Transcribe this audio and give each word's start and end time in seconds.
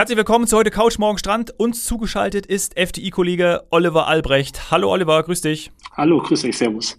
Herzlich 0.00 0.16
willkommen 0.16 0.46
zu 0.46 0.56
heute 0.56 0.70
Couch 0.70 0.98
Morgen 0.98 1.18
Strand. 1.18 1.52
Uns 1.60 1.84
zugeschaltet 1.84 2.46
ist 2.46 2.74
FDI-Kollege 2.74 3.66
Oliver 3.68 4.08
Albrecht. 4.08 4.70
Hallo 4.70 4.90
Oliver, 4.90 5.22
grüß 5.22 5.42
dich. 5.42 5.72
Hallo, 5.94 6.22
grüß 6.22 6.40
dich, 6.40 6.56
servus. 6.56 6.98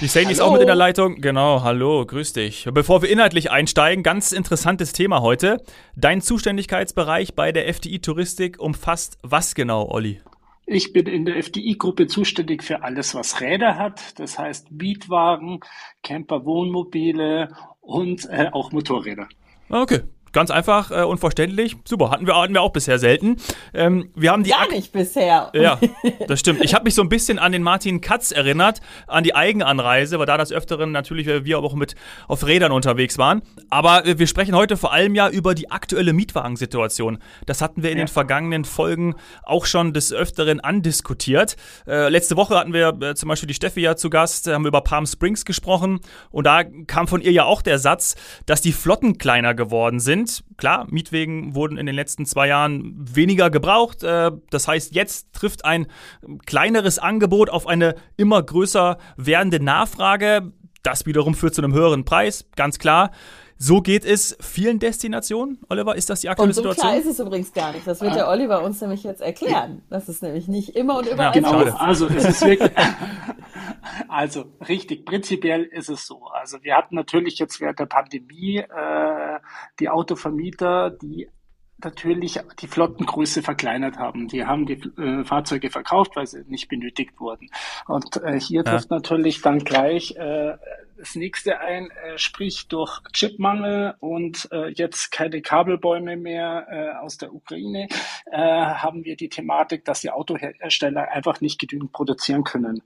Die 0.00 0.06
Sandy 0.06 0.34
ist 0.34 0.40
auch 0.40 0.52
mit 0.52 0.60
in 0.60 0.68
der 0.68 0.76
Leitung. 0.76 1.16
Genau, 1.16 1.64
hallo, 1.64 2.06
grüß 2.06 2.34
dich. 2.34 2.68
Bevor 2.72 3.02
wir 3.02 3.10
inhaltlich 3.10 3.50
einsteigen, 3.50 4.04
ganz 4.04 4.30
interessantes 4.30 4.92
Thema 4.92 5.20
heute. 5.20 5.60
Dein 5.96 6.20
Zuständigkeitsbereich 6.20 7.34
bei 7.34 7.50
der 7.50 7.66
FDI 7.74 7.98
Touristik 7.98 8.60
umfasst 8.60 9.18
was 9.24 9.56
genau, 9.56 9.90
Olli? 9.90 10.20
Ich 10.64 10.92
bin 10.92 11.08
in 11.08 11.24
der 11.24 11.38
FDI-Gruppe 11.42 12.06
zuständig 12.06 12.62
für 12.62 12.84
alles, 12.84 13.16
was 13.16 13.40
Räder 13.40 13.74
hat. 13.74 14.16
Das 14.20 14.38
heißt 14.38 14.70
Mietwagen, 14.70 15.58
Camper, 16.04 16.44
Wohnmobile 16.44 17.48
und 17.80 18.26
äh, 18.26 18.50
auch 18.52 18.70
Motorräder. 18.70 19.26
Okay, 19.70 20.02
Ganz 20.32 20.50
einfach 20.50 20.90
äh, 20.90 21.02
und 21.02 21.18
verständlich. 21.18 21.76
Super, 21.84 22.10
hatten 22.10 22.26
wir, 22.26 22.36
hatten 22.36 22.54
wir 22.54 22.62
auch 22.62 22.72
bisher 22.72 22.98
selten. 22.98 23.36
Ähm, 23.74 24.10
wir 24.14 24.32
haben 24.32 24.44
die 24.44 24.50
ja, 24.50 24.66
nicht 24.70 24.92
bisher. 24.92 25.50
Ja, 25.54 25.78
das 26.28 26.40
stimmt. 26.40 26.62
Ich 26.64 26.74
habe 26.74 26.84
mich 26.84 26.94
so 26.94 27.02
ein 27.02 27.08
bisschen 27.08 27.38
an 27.38 27.52
den 27.52 27.62
Martin 27.62 28.00
Katz 28.00 28.30
erinnert, 28.30 28.80
an 29.06 29.24
die 29.24 29.34
Eigenanreise, 29.34 30.18
weil 30.18 30.26
da 30.26 30.36
das 30.36 30.52
Öfteren 30.52 30.92
natürlich 30.92 31.26
wir 31.26 31.58
auch 31.58 31.74
mit 31.74 31.94
auf 32.26 32.46
Rädern 32.46 32.72
unterwegs 32.72 33.18
waren. 33.18 33.42
Aber 33.70 34.06
äh, 34.06 34.18
wir 34.18 34.26
sprechen 34.26 34.54
heute 34.54 34.76
vor 34.76 34.92
allem 34.92 35.14
ja 35.14 35.28
über 35.28 35.54
die 35.54 35.70
aktuelle 35.70 36.12
Mietwagensituation. 36.12 37.18
Das 37.46 37.62
hatten 37.62 37.82
wir 37.82 37.90
in 37.90 37.98
ja. 37.98 38.04
den 38.04 38.08
vergangenen 38.08 38.64
Folgen 38.64 39.14
auch 39.44 39.66
schon 39.66 39.92
des 39.92 40.12
Öfteren 40.12 40.60
andiskutiert. 40.60 41.56
Äh, 41.86 42.08
letzte 42.08 42.36
Woche 42.36 42.56
hatten 42.56 42.72
wir 42.72 42.96
äh, 43.00 43.14
zum 43.14 43.28
Beispiel 43.28 43.46
die 43.46 43.54
Steffi 43.54 43.80
ja 43.80 43.96
zu 43.96 44.10
Gast, 44.10 44.46
haben 44.46 44.66
über 44.66 44.80
Palm 44.82 45.06
Springs 45.06 45.44
gesprochen. 45.44 46.00
Und 46.30 46.44
da 46.44 46.64
kam 46.64 47.08
von 47.08 47.20
ihr 47.20 47.32
ja 47.32 47.44
auch 47.44 47.62
der 47.62 47.78
Satz, 47.78 48.16
dass 48.46 48.60
die 48.60 48.72
Flotten 48.72 49.18
kleiner 49.18 49.54
geworden 49.54 50.00
sind 50.00 50.17
sind. 50.18 50.44
Klar, 50.56 50.86
Mietwegen 50.90 51.54
wurden 51.54 51.78
in 51.78 51.86
den 51.86 51.94
letzten 51.94 52.26
zwei 52.26 52.48
Jahren 52.48 52.94
weniger 52.96 53.50
gebraucht. 53.50 54.02
Äh, 54.02 54.30
das 54.50 54.68
heißt, 54.68 54.94
jetzt 54.94 55.32
trifft 55.32 55.64
ein 55.64 55.86
kleineres 56.46 56.98
Angebot 56.98 57.50
auf 57.50 57.66
eine 57.66 57.94
immer 58.16 58.42
größer 58.42 58.98
werdende 59.16 59.62
Nachfrage. 59.62 60.52
Das 60.82 61.06
wiederum 61.06 61.34
führt 61.34 61.54
zu 61.54 61.62
einem 61.62 61.74
höheren 61.74 62.04
Preis, 62.04 62.46
ganz 62.56 62.78
klar. 62.78 63.10
So 63.60 63.80
geht 63.80 64.04
es 64.04 64.36
vielen 64.40 64.78
Destinationen. 64.78 65.58
Oliver, 65.68 65.96
ist 65.96 66.08
das 66.08 66.20
die 66.20 66.28
aktuelle 66.28 66.50
und 66.50 66.54
so 66.54 66.62
Situation? 66.62 66.90
Klar 66.90 67.00
ist 67.00 67.06
es 67.06 67.18
übrigens 67.18 67.52
gar 67.52 67.72
nicht. 67.72 67.84
Das 67.88 68.00
wird 68.00 68.14
der 68.14 68.28
Oliver 68.28 68.62
uns 68.62 68.80
nämlich 68.80 69.02
jetzt 69.02 69.20
erklären. 69.20 69.82
Das 69.90 70.08
ist 70.08 70.22
nämlich 70.22 70.46
nicht 70.46 70.76
immer 70.76 70.98
und 70.98 71.08
überall. 71.08 71.34
Ja, 71.34 71.50
genau. 71.50 71.76
Also 71.76 72.06
es 72.06 72.24
ist 72.24 72.44
wirklich. 72.44 72.70
also 74.08 74.44
richtig. 74.68 75.04
Prinzipiell 75.04 75.64
ist 75.64 75.88
es 75.88 76.06
so. 76.06 76.26
Also 76.26 76.62
wir 76.62 76.76
hatten 76.76 76.94
natürlich 76.94 77.40
jetzt 77.40 77.60
während 77.60 77.80
der 77.80 77.86
Pandemie 77.86 78.58
äh, 78.58 79.40
die 79.80 79.88
Autovermieter, 79.88 80.90
die 80.90 81.28
natürlich 81.82 82.40
die 82.60 82.66
Flottengröße 82.66 83.42
verkleinert 83.42 83.98
haben. 83.98 84.28
Die 84.28 84.44
haben 84.44 84.66
die 84.66 84.80
äh, 85.00 85.24
Fahrzeuge 85.24 85.70
verkauft, 85.70 86.16
weil 86.16 86.26
sie 86.26 86.42
nicht 86.46 86.68
benötigt 86.68 87.20
wurden. 87.20 87.50
Und 87.86 88.16
äh, 88.22 88.40
hier 88.40 88.62
ja. 88.64 88.72
trifft 88.72 88.90
natürlich 88.90 89.40
dann 89.42 89.60
gleich 89.60 90.16
äh, 90.16 90.56
das 90.98 91.14
nächste 91.14 91.60
ein, 91.60 91.90
äh, 91.90 92.18
sprich 92.18 92.68
durch 92.68 93.00
Chipmangel 93.12 93.94
und 94.00 94.48
äh, 94.50 94.68
jetzt 94.68 95.12
keine 95.12 95.40
Kabelbäume 95.40 96.16
mehr 96.16 96.66
äh, 96.68 97.04
aus 97.04 97.18
der 97.18 97.32
Ukraine, 97.32 97.88
äh, 98.26 98.36
haben 98.36 99.04
wir 99.04 99.16
die 99.16 99.28
Thematik, 99.28 99.84
dass 99.84 100.00
die 100.00 100.10
Autohersteller 100.10 101.08
einfach 101.12 101.40
nicht 101.40 101.60
genügend 101.60 101.92
produzieren 101.92 102.42
können. 102.42 102.82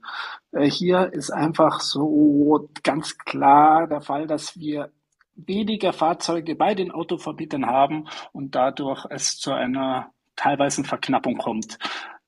Äh, 0.51 0.69
hier 0.69 1.11
ist 1.11 1.31
einfach 1.31 1.79
so 1.79 2.69
ganz 2.83 3.17
klar 3.17 3.87
der 3.87 4.01
Fall, 4.01 4.27
dass 4.27 4.59
wir 4.59 4.91
weniger 5.35 5.93
Fahrzeuge 5.93 6.55
bei 6.55 6.75
den 6.75 6.91
Autovermietern 6.91 7.65
haben 7.65 8.07
und 8.31 8.55
dadurch 8.55 9.05
es 9.09 9.37
zu 9.37 9.51
einer 9.51 10.11
teilweise 10.35 10.83
Verknappung 10.83 11.37
kommt. 11.37 11.77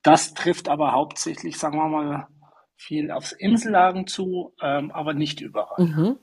Das 0.02 0.34
trifft 0.34 0.70
aber 0.70 0.92
hauptsächlich, 0.92 1.58
sagen 1.58 1.78
wir 1.78 1.88
mal, 1.88 2.28
viel 2.76 3.12
aufs 3.12 3.32
Insellagen 3.32 4.08
zu, 4.08 4.54
ähm, 4.62 4.92
aber 4.92 5.14
nicht 5.14 5.42
überall. 5.42 5.84
Mhm. 5.84 6.18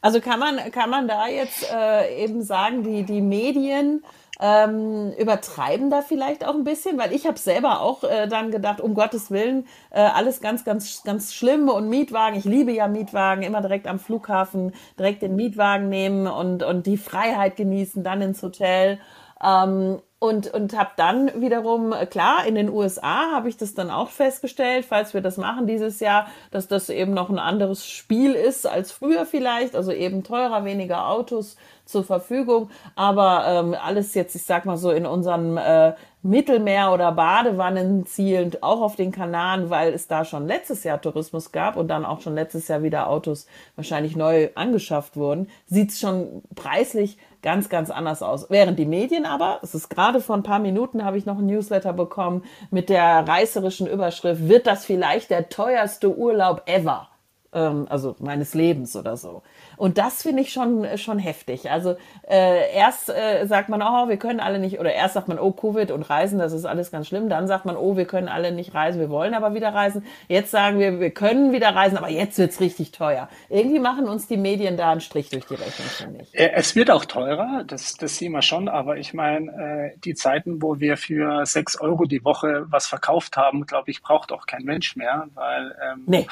Also 0.00 0.20
kann 0.20 0.38
man, 0.38 0.56
kann 0.70 0.90
man 0.90 1.08
da 1.08 1.26
jetzt 1.28 1.70
äh, 1.72 2.24
eben 2.24 2.42
sagen, 2.42 2.82
die, 2.82 3.04
die 3.04 3.20
Medien 3.20 4.04
ähm, 4.40 5.12
übertreiben 5.18 5.90
da 5.90 6.02
vielleicht 6.02 6.46
auch 6.46 6.54
ein 6.54 6.64
bisschen, 6.64 6.98
weil 6.98 7.12
ich 7.12 7.26
habe 7.26 7.38
selber 7.38 7.80
auch 7.80 8.02
äh, 8.04 8.26
dann 8.26 8.50
gedacht, 8.50 8.80
um 8.80 8.94
Gottes 8.94 9.30
Willen, 9.30 9.66
äh, 9.90 10.00
alles 10.00 10.40
ganz, 10.40 10.64
ganz, 10.64 11.02
ganz 11.04 11.34
schlimm 11.34 11.68
und 11.68 11.88
Mietwagen. 11.88 12.38
Ich 12.38 12.44
liebe 12.44 12.72
ja 12.72 12.88
Mietwagen, 12.88 13.42
immer 13.42 13.60
direkt 13.60 13.86
am 13.86 13.98
Flughafen, 13.98 14.72
direkt 14.98 15.22
den 15.22 15.36
Mietwagen 15.36 15.88
nehmen 15.88 16.26
und, 16.26 16.62
und 16.62 16.86
die 16.86 16.96
Freiheit 16.96 17.56
genießen, 17.56 18.02
dann 18.02 18.22
ins 18.22 18.42
Hotel. 18.42 18.98
Ähm, 19.42 20.00
und, 20.24 20.54
und 20.54 20.74
habe 20.76 20.90
dann 20.96 21.42
wiederum, 21.42 21.92
äh, 21.92 22.06
klar, 22.06 22.46
in 22.46 22.54
den 22.54 22.70
USA 22.70 23.32
habe 23.32 23.50
ich 23.50 23.58
das 23.58 23.74
dann 23.74 23.90
auch 23.90 24.08
festgestellt, 24.08 24.86
falls 24.88 25.12
wir 25.12 25.20
das 25.20 25.36
machen 25.36 25.66
dieses 25.66 26.00
Jahr, 26.00 26.28
dass 26.50 26.66
das 26.66 26.88
eben 26.88 27.12
noch 27.12 27.28
ein 27.28 27.38
anderes 27.38 27.86
Spiel 27.86 28.32
ist 28.32 28.66
als 28.66 28.90
früher 28.90 29.26
vielleicht, 29.26 29.76
also 29.76 29.92
eben 29.92 30.24
teurer, 30.24 30.64
weniger 30.64 31.08
Autos 31.08 31.56
zur 31.84 32.04
Verfügung, 32.04 32.70
aber 32.94 33.44
ähm, 33.46 33.76
alles 33.80 34.14
jetzt, 34.14 34.34
ich 34.34 34.44
sag 34.44 34.64
mal 34.64 34.76
so, 34.76 34.90
in 34.90 35.06
unserem 35.06 35.58
äh, 35.58 35.92
Mittelmeer- 36.22 36.94
oder 36.94 37.12
Badewannen 37.12 38.06
zielend, 38.06 38.62
auch 38.62 38.80
auf 38.80 38.96
den 38.96 39.12
Kanaren, 39.12 39.68
weil 39.68 39.92
es 39.92 40.08
da 40.08 40.24
schon 40.24 40.46
letztes 40.46 40.82
Jahr 40.82 41.00
Tourismus 41.00 41.52
gab 41.52 41.76
und 41.76 41.88
dann 41.88 42.06
auch 42.06 42.22
schon 42.22 42.34
letztes 42.34 42.68
Jahr 42.68 42.82
wieder 42.82 43.08
Autos 43.08 43.46
wahrscheinlich 43.76 44.16
neu 44.16 44.48
angeschafft 44.54 45.16
wurden, 45.16 45.48
sieht's 45.66 46.00
schon 46.00 46.42
preislich 46.54 47.18
ganz, 47.42 47.68
ganz 47.68 47.90
anders 47.90 48.22
aus. 48.22 48.48
Während 48.48 48.78
die 48.78 48.86
Medien 48.86 49.26
aber, 49.26 49.60
es 49.62 49.74
ist 49.74 49.90
gerade 49.90 50.22
vor 50.22 50.34
ein 50.34 50.42
paar 50.42 50.60
Minuten, 50.60 51.04
habe 51.04 51.18
ich 51.18 51.26
noch 51.26 51.38
ein 51.38 51.46
Newsletter 51.46 51.92
bekommen 51.92 52.42
mit 52.70 52.88
der 52.88 53.28
reißerischen 53.28 53.86
Überschrift, 53.86 54.48
wird 54.48 54.66
das 54.66 54.86
vielleicht 54.86 55.30
der 55.30 55.50
teuerste 55.50 56.16
Urlaub 56.16 56.62
ever? 56.64 57.08
Ähm, 57.52 57.86
also 57.88 58.16
meines 58.18 58.54
Lebens 58.54 58.96
oder 58.96 59.18
so. 59.18 59.42
Und 59.76 59.98
das 59.98 60.22
finde 60.22 60.42
ich 60.42 60.52
schon, 60.52 60.86
schon 60.96 61.18
heftig. 61.18 61.70
Also 61.70 61.96
äh, 62.28 62.72
erst 62.74 63.10
äh, 63.10 63.46
sagt 63.46 63.68
man, 63.68 63.82
oh, 63.82 64.08
wir 64.08 64.16
können 64.16 64.40
alle 64.40 64.58
nicht, 64.58 64.80
oder 64.80 64.92
erst 64.92 65.14
sagt 65.14 65.28
man, 65.28 65.38
oh, 65.38 65.52
Covid 65.52 65.90
und 65.90 66.02
Reisen, 66.02 66.38
das 66.38 66.52
ist 66.52 66.64
alles 66.64 66.90
ganz 66.90 67.08
schlimm. 67.08 67.28
Dann 67.28 67.46
sagt 67.46 67.64
man, 67.64 67.76
oh, 67.76 67.96
wir 67.96 68.06
können 68.06 68.28
alle 68.28 68.52
nicht 68.52 68.74
reisen, 68.74 69.00
wir 69.00 69.10
wollen 69.10 69.34
aber 69.34 69.54
wieder 69.54 69.74
reisen. 69.74 70.04
Jetzt 70.28 70.50
sagen 70.50 70.78
wir, 70.78 71.00
wir 71.00 71.10
können 71.10 71.52
wieder 71.52 71.74
reisen, 71.74 71.98
aber 71.98 72.08
jetzt 72.08 72.38
wird's 72.38 72.60
richtig 72.60 72.92
teuer. 72.92 73.28
Irgendwie 73.48 73.80
machen 73.80 74.08
uns 74.08 74.26
die 74.26 74.36
Medien 74.36 74.76
da 74.76 74.92
einen 74.92 75.00
Strich 75.00 75.30
durch 75.30 75.46
die 75.46 75.54
Rechnung, 75.54 75.88
finde 75.88 76.22
ich. 76.22 76.34
Äh, 76.34 76.52
es 76.54 76.74
wird 76.74 76.90
auch 76.90 77.04
teurer, 77.04 77.64
das, 77.66 77.94
das 77.94 78.16
sehen 78.16 78.32
wir 78.32 78.42
schon, 78.42 78.68
aber 78.68 78.96
ich 78.96 79.14
meine, 79.14 79.92
äh, 79.94 79.98
die 79.98 80.14
Zeiten, 80.14 80.62
wo 80.62 80.80
wir 80.80 80.96
für 80.96 81.44
sechs 81.46 81.80
Euro 81.80 82.04
die 82.04 82.24
Woche 82.24 82.66
was 82.68 82.86
verkauft 82.86 83.36
haben, 83.36 83.66
glaube 83.66 83.90
ich, 83.90 84.02
braucht 84.02 84.32
auch 84.32 84.46
kein 84.46 84.64
Mensch 84.64 84.96
mehr, 84.96 85.28
weil 85.34 85.74
ähm, 85.82 86.02
nee. 86.06 86.26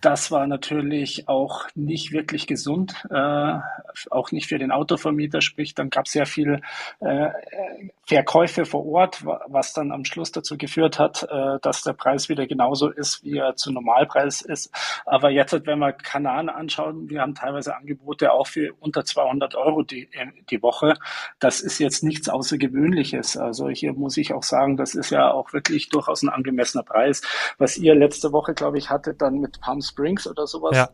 Das 0.00 0.30
war 0.30 0.46
natürlich 0.46 1.28
auch 1.28 1.66
nicht 1.74 2.12
wirklich 2.12 2.46
gesund, 2.46 2.87
äh, 3.10 3.58
auch 4.10 4.32
nicht 4.32 4.48
für 4.48 4.58
den 4.58 4.70
Autovermieter. 4.70 5.40
Sprich, 5.40 5.74
dann 5.74 5.90
gab 5.90 6.06
es 6.06 6.12
sehr 6.12 6.26
viel 6.26 6.60
äh, 7.00 7.28
Verkäufe 8.08 8.64
vor 8.64 8.86
Ort, 8.86 9.22
was 9.48 9.74
dann 9.74 9.92
am 9.92 10.06
Schluss 10.06 10.32
dazu 10.32 10.56
geführt 10.56 10.98
hat, 10.98 11.24
äh, 11.30 11.58
dass 11.60 11.82
der 11.82 11.92
Preis 11.92 12.30
wieder 12.30 12.46
genauso 12.46 12.88
ist, 12.88 13.22
wie 13.22 13.36
er 13.36 13.54
zu 13.54 13.70
Normalpreis 13.70 14.40
ist. 14.40 14.70
Aber 15.04 15.28
jetzt, 15.28 15.52
wenn 15.66 15.78
wir 15.78 15.92
Kanaren 15.92 16.48
anschauen, 16.48 17.10
wir 17.10 17.20
haben 17.20 17.34
teilweise 17.34 17.76
Angebote 17.76 18.32
auch 18.32 18.46
für 18.46 18.72
unter 18.80 19.04
200 19.04 19.56
Euro 19.56 19.82
die, 19.82 20.08
die 20.48 20.62
Woche. 20.62 20.94
Das 21.38 21.60
ist 21.60 21.78
jetzt 21.80 22.02
nichts 22.02 22.30
Außergewöhnliches. 22.30 23.36
Also 23.36 23.68
hier 23.68 23.92
muss 23.92 24.16
ich 24.16 24.32
auch 24.32 24.42
sagen, 24.42 24.78
das 24.78 24.94
ist 24.94 25.10
ja 25.10 25.30
auch 25.30 25.52
wirklich 25.52 25.90
durchaus 25.90 26.22
ein 26.22 26.30
angemessener 26.30 26.84
Preis. 26.84 27.20
Was 27.58 27.76
ihr 27.76 27.94
letzte 27.94 28.32
Woche, 28.32 28.54
glaube 28.54 28.78
ich, 28.78 28.88
hattet 28.88 29.20
dann 29.20 29.34
mit 29.34 29.60
Palm 29.60 29.82
Springs 29.82 30.26
oder 30.26 30.46
sowas. 30.46 30.74
Ja 30.74 30.88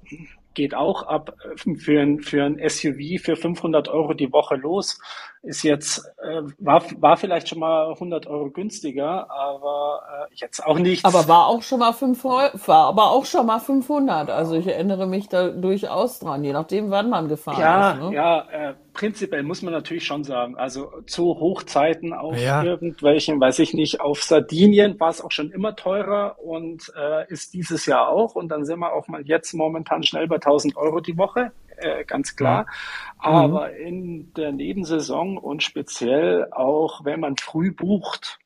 geht 0.54 0.74
auch 0.74 1.02
ab 1.02 1.36
äh, 1.44 1.74
für 1.74 2.00
ein, 2.00 2.20
für 2.20 2.44
ein 2.44 2.58
SUV 2.66 3.20
für 3.22 3.36
500 3.36 3.88
Euro 3.88 4.14
die 4.14 4.32
Woche 4.32 4.56
los. 4.56 5.00
Ist 5.44 5.62
jetzt, 5.62 5.98
äh, 6.22 6.40
war, 6.58 6.82
war 7.00 7.18
vielleicht 7.18 7.50
schon 7.50 7.58
mal 7.58 7.92
100 7.92 8.26
Euro 8.26 8.50
günstiger, 8.50 9.30
aber 9.30 10.02
äh, 10.30 10.34
jetzt 10.36 10.64
auch 10.64 10.78
nicht. 10.78 11.04
Aber 11.04 11.28
war 11.28 11.48
auch 11.48 11.62
schon 11.62 11.80
mal 11.80 11.92
500, 11.92 12.66
war 12.66 12.86
aber 12.86 13.10
auch 13.10 13.26
schon 13.26 13.44
mal 13.44 13.58
500. 13.58 14.30
Also 14.30 14.54
ich 14.54 14.66
erinnere 14.66 15.06
mich 15.06 15.28
da 15.28 15.48
durchaus 15.48 16.18
dran, 16.18 16.44
je 16.44 16.54
nachdem, 16.54 16.90
wann 16.90 17.10
man 17.10 17.28
gefahren 17.28 17.60
ja, 17.60 17.90
ist. 17.90 18.00
Ne? 18.00 18.14
Ja, 18.14 18.40
äh, 18.50 18.74
prinzipiell 18.94 19.42
muss 19.42 19.60
man 19.60 19.74
natürlich 19.74 20.06
schon 20.06 20.24
sagen, 20.24 20.56
also 20.56 20.90
zu 21.06 21.38
Hochzeiten 21.38 22.14
auf 22.14 22.38
ja. 22.38 22.62
irgendwelchen, 22.62 23.38
weiß 23.38 23.58
ich 23.58 23.74
nicht, 23.74 24.00
auf 24.00 24.22
Sardinien 24.22 24.98
war 24.98 25.10
es 25.10 25.20
auch 25.20 25.32
schon 25.32 25.50
immer 25.50 25.76
teurer 25.76 26.36
und 26.38 26.90
äh, 26.96 27.30
ist 27.30 27.52
dieses 27.52 27.84
Jahr 27.84 28.08
auch. 28.08 28.34
Und 28.34 28.48
dann 28.48 28.64
sind 28.64 28.78
wir 28.78 28.94
auch 28.94 29.08
mal 29.08 29.20
jetzt 29.26 29.52
momentan 29.52 30.02
schnell 30.04 30.26
bei 30.26 30.36
1000 30.36 30.76
Euro 30.76 31.00
die 31.00 31.18
Woche, 31.18 31.52
äh, 31.76 32.04
ganz 32.04 32.36
klar. 32.36 32.66
Ja. 32.68 33.30
Aber 33.30 33.68
mhm. 33.68 33.86
in 33.86 34.32
der 34.34 34.52
Nebensaison 34.52 35.38
und 35.38 35.62
speziell 35.62 36.48
auch, 36.52 37.04
wenn 37.04 37.20
man 37.20 37.36
früh 37.36 37.72
bucht, 37.72 38.38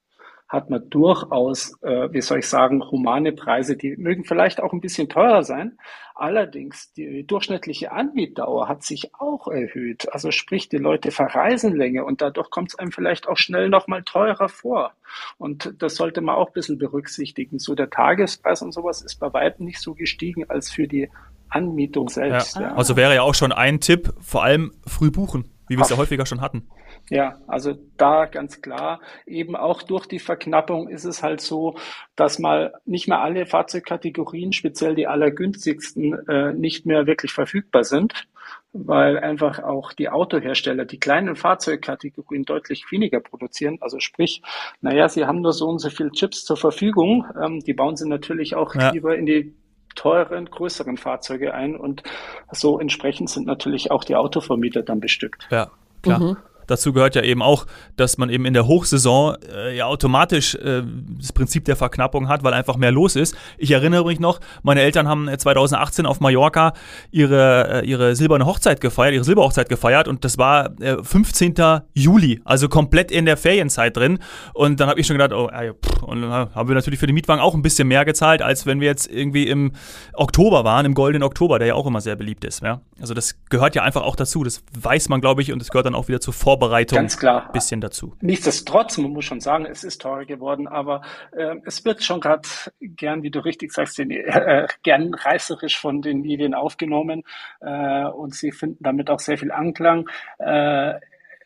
hat 0.48 0.70
man 0.70 0.88
durchaus, 0.88 1.74
äh, 1.82 2.10
wie 2.10 2.22
soll 2.22 2.38
ich 2.38 2.48
sagen, 2.48 2.82
humane 2.90 3.32
Preise, 3.32 3.76
die 3.76 3.96
mögen 3.96 4.24
vielleicht 4.24 4.62
auch 4.62 4.72
ein 4.72 4.80
bisschen 4.80 5.10
teurer 5.10 5.42
sein. 5.42 5.78
Allerdings, 6.14 6.92
die 6.94 7.24
durchschnittliche 7.26 7.92
Anmietdauer 7.92 8.66
hat 8.66 8.82
sich 8.82 9.14
auch 9.14 9.46
erhöht. 9.46 10.10
Also 10.12 10.30
sprich, 10.30 10.70
die 10.70 10.78
Leute 10.78 11.10
verreisen 11.10 11.76
länger 11.76 12.06
und 12.06 12.22
dadurch 12.22 12.50
kommt 12.50 12.70
es 12.70 12.78
einem 12.78 12.92
vielleicht 12.92 13.28
auch 13.28 13.36
schnell 13.36 13.68
nochmal 13.68 14.02
teurer 14.02 14.48
vor. 14.48 14.94
Und 15.36 15.74
das 15.78 15.96
sollte 15.96 16.22
man 16.22 16.34
auch 16.34 16.48
ein 16.48 16.54
bisschen 16.54 16.78
berücksichtigen. 16.78 17.58
So 17.58 17.74
der 17.74 17.90
Tagespreis 17.90 18.62
und 18.62 18.72
sowas 18.72 19.02
ist 19.02 19.16
bei 19.16 19.32
weitem 19.34 19.66
nicht 19.66 19.80
so 19.80 19.94
gestiegen 19.94 20.48
als 20.48 20.70
für 20.70 20.88
die 20.88 21.10
Anmietung 21.50 22.08
selbst. 22.08 22.56
Ja. 22.56 22.62
Ja. 22.62 22.74
Also 22.74 22.96
wäre 22.96 23.14
ja 23.14 23.22
auch 23.22 23.34
schon 23.34 23.52
ein 23.52 23.80
Tipp, 23.80 24.12
vor 24.20 24.42
allem 24.42 24.72
früh 24.86 25.10
buchen, 25.10 25.50
wie 25.68 25.76
wir 25.76 25.82
es 25.82 25.90
ja 25.90 25.96
häufiger 25.96 26.26
schon 26.26 26.40
hatten. 26.40 26.68
Ja, 27.10 27.38
also 27.46 27.74
da 27.96 28.26
ganz 28.26 28.60
klar, 28.60 29.00
eben 29.26 29.56
auch 29.56 29.82
durch 29.82 30.06
die 30.06 30.18
Verknappung 30.18 30.88
ist 30.88 31.04
es 31.04 31.22
halt 31.22 31.40
so, 31.40 31.76
dass 32.16 32.38
mal 32.38 32.74
nicht 32.84 33.08
mehr 33.08 33.20
alle 33.20 33.46
Fahrzeugkategorien, 33.46 34.52
speziell 34.52 34.94
die 34.94 35.06
allergünstigsten, 35.06 36.28
äh, 36.28 36.52
nicht 36.52 36.84
mehr 36.84 37.06
wirklich 37.06 37.32
verfügbar 37.32 37.84
sind, 37.84 38.28
weil 38.72 39.18
einfach 39.18 39.60
auch 39.60 39.92
die 39.92 40.10
Autohersteller 40.10 40.84
die 40.84 41.00
kleinen 41.00 41.36
Fahrzeugkategorien 41.36 42.44
deutlich 42.44 42.84
weniger 42.90 43.20
produzieren. 43.20 43.78
Also 43.80 44.00
sprich, 44.00 44.42
naja, 44.80 45.08
sie 45.08 45.24
haben 45.24 45.40
nur 45.40 45.52
so 45.52 45.68
und 45.68 45.78
so 45.78 45.88
viel 45.88 46.10
Chips 46.10 46.44
zur 46.44 46.56
Verfügung, 46.56 47.24
ähm, 47.42 47.60
die 47.60 47.74
bauen 47.74 47.96
sie 47.96 48.08
natürlich 48.08 48.54
auch 48.54 48.74
ja. 48.74 48.90
lieber 48.90 49.16
in 49.16 49.26
die 49.26 49.54
teuren, 49.98 50.46
größeren 50.46 50.96
Fahrzeuge 50.96 51.54
ein 51.54 51.76
und 51.76 52.04
so 52.52 52.78
entsprechend 52.78 53.30
sind 53.30 53.46
natürlich 53.46 53.90
auch 53.90 54.04
die 54.04 54.14
Autovermieter 54.14 54.82
dann 54.82 55.00
bestückt. 55.00 55.48
Ja, 55.50 55.70
klar. 56.02 56.20
Mhm 56.20 56.36
dazu 56.68 56.92
gehört 56.92 57.16
ja 57.16 57.22
eben 57.22 57.42
auch, 57.42 57.66
dass 57.96 58.18
man 58.18 58.30
eben 58.30 58.44
in 58.44 58.54
der 58.54 58.68
Hochsaison 58.68 59.36
äh, 59.52 59.76
ja 59.76 59.86
automatisch 59.86 60.54
äh, 60.54 60.82
das 61.18 61.32
Prinzip 61.32 61.64
der 61.64 61.74
Verknappung 61.74 62.28
hat, 62.28 62.44
weil 62.44 62.54
einfach 62.54 62.76
mehr 62.76 62.92
los 62.92 63.16
ist. 63.16 63.36
Ich 63.56 63.72
erinnere 63.72 64.04
mich 64.04 64.20
noch, 64.20 64.38
meine 64.62 64.82
Eltern 64.82 65.08
haben 65.08 65.28
2018 65.36 66.06
auf 66.06 66.20
Mallorca 66.20 66.74
ihre, 67.10 67.82
äh, 67.82 67.86
ihre 67.86 68.14
silberne 68.14 68.46
Hochzeit 68.46 68.80
gefeiert, 68.80 69.14
ihre 69.14 69.24
Silberhochzeit 69.24 69.68
gefeiert 69.68 70.06
und 70.06 70.24
das 70.24 70.38
war 70.38 70.70
äh, 70.80 71.02
15. 71.02 71.54
Juli, 71.94 72.40
also 72.44 72.68
komplett 72.68 73.10
in 73.10 73.24
der 73.24 73.36
Ferienzeit 73.36 73.96
drin. 73.96 74.18
Und 74.52 74.80
dann 74.80 74.88
habe 74.88 75.00
ich 75.00 75.06
schon 75.06 75.18
gedacht, 75.18 75.32
oh, 75.32 75.48
ey, 75.48 75.72
pff, 75.72 76.02
und 76.02 76.22
dann 76.22 76.54
haben 76.54 76.68
wir 76.68 76.74
natürlich 76.74 77.00
für 77.00 77.06
den 77.06 77.14
Mietwagen 77.14 77.40
auch 77.40 77.54
ein 77.54 77.62
bisschen 77.62 77.88
mehr 77.88 78.04
gezahlt, 78.04 78.42
als 78.42 78.66
wenn 78.66 78.80
wir 78.80 78.88
jetzt 78.88 79.10
irgendwie 79.10 79.48
im 79.48 79.72
Oktober 80.12 80.64
waren, 80.64 80.84
im 80.84 80.94
goldenen 80.94 81.22
Oktober, 81.22 81.58
der 81.58 81.68
ja 81.68 81.74
auch 81.74 81.86
immer 81.86 82.00
sehr 82.00 82.16
beliebt 82.16 82.44
ist. 82.44 82.62
Ja? 82.62 82.82
Also 83.00 83.14
das 83.14 83.36
gehört 83.48 83.74
ja 83.74 83.82
einfach 83.82 84.02
auch 84.02 84.16
dazu. 84.16 84.44
Das 84.44 84.62
weiß 84.78 85.08
man, 85.08 85.20
glaube 85.20 85.42
ich, 85.42 85.52
und 85.52 85.62
es 85.62 85.70
gehört 85.70 85.86
dann 85.86 85.94
auch 85.94 86.08
wieder 86.08 86.20
zur 86.20 86.34
Vor 86.34 86.57
Vorbereitung 86.58 86.96
Ganz 86.96 87.18
klar. 87.18 87.50
bisschen 87.52 87.80
dazu. 87.80 88.16
Nichtsdestotrotz, 88.20 88.98
man 88.98 89.12
muss 89.12 89.24
schon 89.24 89.40
sagen, 89.40 89.64
es 89.66 89.84
ist 89.84 90.02
teurer 90.02 90.24
geworden, 90.24 90.66
aber 90.66 91.02
äh, 91.32 91.54
es 91.64 91.84
wird 91.84 92.02
schon 92.02 92.20
gerade 92.20 92.48
gern, 92.80 93.22
wie 93.22 93.30
du 93.30 93.38
richtig 93.40 93.72
sagst, 93.72 93.98
den, 93.98 94.10
äh, 94.10 94.66
gern 94.82 95.14
reißerisch 95.14 95.78
von 95.78 96.02
den 96.02 96.20
Medien 96.22 96.54
aufgenommen 96.54 97.22
äh, 97.60 98.04
und 98.06 98.34
sie 98.34 98.50
finden 98.50 98.82
damit 98.82 99.08
auch 99.08 99.20
sehr 99.20 99.38
viel 99.38 99.52
Anklang. 99.52 100.08
Äh, 100.38 100.94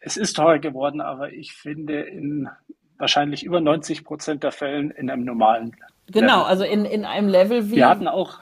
es 0.01 0.17
ist 0.17 0.35
teurer 0.35 0.59
geworden, 0.59 1.01
aber 1.01 1.31
ich 1.33 1.53
finde 1.53 2.01
in 2.01 2.49
wahrscheinlich 2.99 3.45
über 3.45 3.61
90 3.61 4.05
Prozent 4.05 4.43
der 4.43 4.53
Fällen 4.53 4.91
in 4.91 5.11
einem 5.11 5.25
normalen 5.25 5.77
Genau, 6.11 6.39
Level. 6.39 6.51
also 6.51 6.65
in, 6.65 6.85
in 6.85 7.05
einem 7.05 7.29
Level 7.29 7.71
wie. 7.71 7.77
Wir 7.77 7.89
hatten 7.89 8.09
auch, 8.09 8.41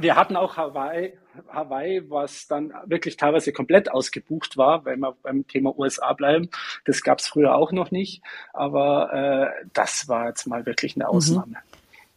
wir 0.00 0.16
hatten 0.16 0.36
auch 0.36 0.56
Hawaii 0.56 1.12
Hawaii, 1.48 2.02
was 2.10 2.46
dann 2.48 2.72
wirklich 2.86 3.16
teilweise 3.16 3.52
komplett 3.52 3.90
ausgebucht 3.90 4.56
war, 4.56 4.84
wenn 4.84 5.00
wir 5.00 5.16
beim 5.22 5.46
Thema 5.46 5.76
USA 5.78 6.12
bleiben. 6.12 6.50
Das 6.84 7.02
gab 7.02 7.18
es 7.18 7.28
früher 7.28 7.54
auch 7.54 7.72
noch 7.72 7.90
nicht, 7.90 8.22
aber 8.52 9.12
äh, 9.12 9.66
das 9.72 10.08
war 10.08 10.28
jetzt 10.28 10.46
mal 10.46 10.66
wirklich 10.66 10.96
eine 10.96 11.04
mhm. 11.04 11.10
Ausnahme. 11.10 11.56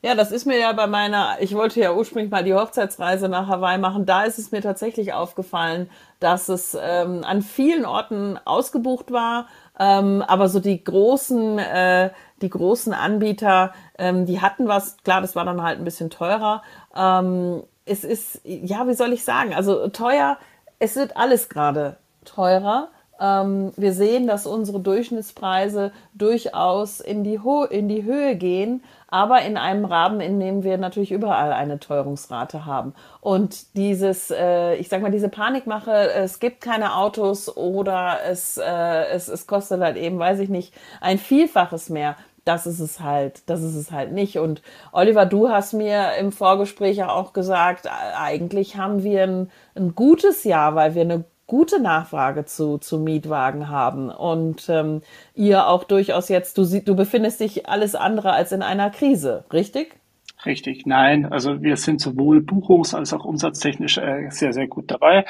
Ja, 0.04 0.16
das 0.16 0.32
ist 0.32 0.48
mir 0.48 0.58
ja 0.58 0.74
bei 0.74 0.88
meiner, 0.88 1.38
ich 1.42 1.54
wollte 1.54 1.80
ja 1.80 1.94
ursprünglich 1.94 2.32
mal 2.32 2.44
die 2.44 2.56
Hochzeitsreise 2.56 3.30
nach 3.30 3.48
Hawaii 3.48 3.78
machen. 3.78 4.08
Da 4.08 4.24
ist 4.24 4.40
es 4.40 4.52
mir 4.52 4.62
tatsächlich 4.62 5.14
aufgefallen, 5.14 5.92
dass 6.20 6.50
es 6.50 6.76
ähm, 6.80 7.24
an 7.24 7.44
vielen 7.44 7.86
Orten 7.86 8.40
ausgebucht 8.44 9.12
war. 9.12 9.48
Ähm, 9.80 10.24
aber 10.26 10.50
so 10.50 10.60
die 10.60 10.84
großen, 10.84 11.60
äh, 11.60 12.10
die 12.42 12.50
großen 12.50 12.94
Anbieter, 12.94 13.74
ähm, 14.00 14.26
die 14.26 14.42
hatten 14.42 14.68
was, 14.68 14.98
klar, 15.04 15.22
das 15.22 15.36
war 15.36 15.46
dann 15.46 15.62
halt 15.62 15.78
ein 15.78 15.86
bisschen 15.86 16.10
teurer. 16.10 16.64
Ähm, 16.96 17.62
es 17.86 18.04
ist, 18.04 18.42
ja, 18.44 18.88
wie 18.88 18.94
soll 18.94 19.14
ich 19.14 19.24
sagen, 19.24 19.54
also 19.54 19.88
teuer, 19.90 20.38
es 20.80 20.96
wird 20.96 21.18
alles 21.18 21.50
gerade 21.50 21.98
teurer. 22.26 22.90
Ähm, 23.20 23.72
wir 23.78 23.94
sehen, 23.94 24.26
dass 24.26 24.48
unsere 24.48 24.80
Durchschnittspreise 24.80 25.92
durchaus 26.14 27.00
in 27.00 27.24
die, 27.24 27.40
Ho 27.40 27.64
in 27.64 27.88
die 27.88 28.04
Höhe 28.04 28.36
gehen, 28.36 28.84
aber 29.08 29.44
in 29.44 29.58
einem 29.58 29.86
Rahmen, 29.86 30.22
in 30.22 30.40
dem 30.40 30.64
wir 30.64 30.78
natürlich 30.78 31.12
überall 31.12 31.54
eine 31.54 31.80
Teuerungsrate 31.80 32.66
haben. 32.66 32.96
Und 33.20 33.76
dieses, 33.76 34.32
äh, 34.32 34.76
ich 34.76 34.90
sag 34.90 35.04
mal, 35.04 35.12
diese 35.12 35.30
Panikmache, 35.30 36.12
es 36.14 36.40
gibt 36.40 36.62
keine 36.62 36.96
Autos 36.96 37.56
oder 37.56 38.20
es, 38.28 38.58
äh, 38.58 39.06
es, 39.12 39.28
es 39.28 39.46
kostet 39.46 39.82
halt 39.82 39.98
eben, 39.98 40.18
weiß 40.18 40.40
ich 40.40 40.50
nicht, 40.50 40.74
ein 41.00 41.20
Vielfaches 41.20 41.90
mehr 41.90 42.16
das 42.46 42.66
ist 42.66 42.80
es 42.80 43.00
halt, 43.00 43.44
das 43.50 43.62
ist 43.62 43.76
es 43.76 43.92
halt 43.92 44.12
nicht. 44.12 44.40
Und 44.40 44.62
Oliver, 44.92 45.26
du 45.26 45.50
hast 45.50 45.74
mir 45.74 46.16
im 46.20 46.32
Vorgespräch 46.32 46.98
ja 46.98 47.10
auch 47.10 47.34
gesagt, 47.34 47.88
eigentlich 48.18 48.78
haben 48.78 49.04
wir 49.04 49.24
ein, 49.24 49.52
ein 49.76 49.96
gutes 49.96 50.44
Jahr, 50.44 50.76
weil 50.76 50.96
wir 50.96 51.02
eine 51.02 51.26
gute 51.48 51.82
Nachfrage 51.82 52.46
zu, 52.46 52.78
zu 52.78 52.98
Mietwagen 52.98 53.68
haben 53.70 54.10
und 54.10 54.70
ähm, 54.70 55.02
ihr 55.36 55.68
auch 55.68 55.84
durchaus 55.84 56.30
jetzt, 56.30 56.58
du, 56.58 56.66
du 56.66 56.96
befindest 56.96 57.42
dich 57.42 57.68
alles 57.68 57.94
andere 57.94 58.32
als 58.32 58.54
in 58.54 58.62
einer 58.62 58.90
Krise, 58.90 59.44
richtig? 59.52 60.01
Richtig, 60.44 60.88
nein. 60.88 61.32
Also 61.32 61.62
wir 61.62 61.78
sind 61.78 62.02
sowohl 62.02 62.40
buchungs- 62.40 62.96
als 62.96 63.14
auch 63.14 63.26
umsatztechnisch 63.26 64.00
äh, 64.00 64.28
sehr, 64.32 64.54
sehr 64.54 64.68
gut 64.68 64.90
dabei. 64.90 65.26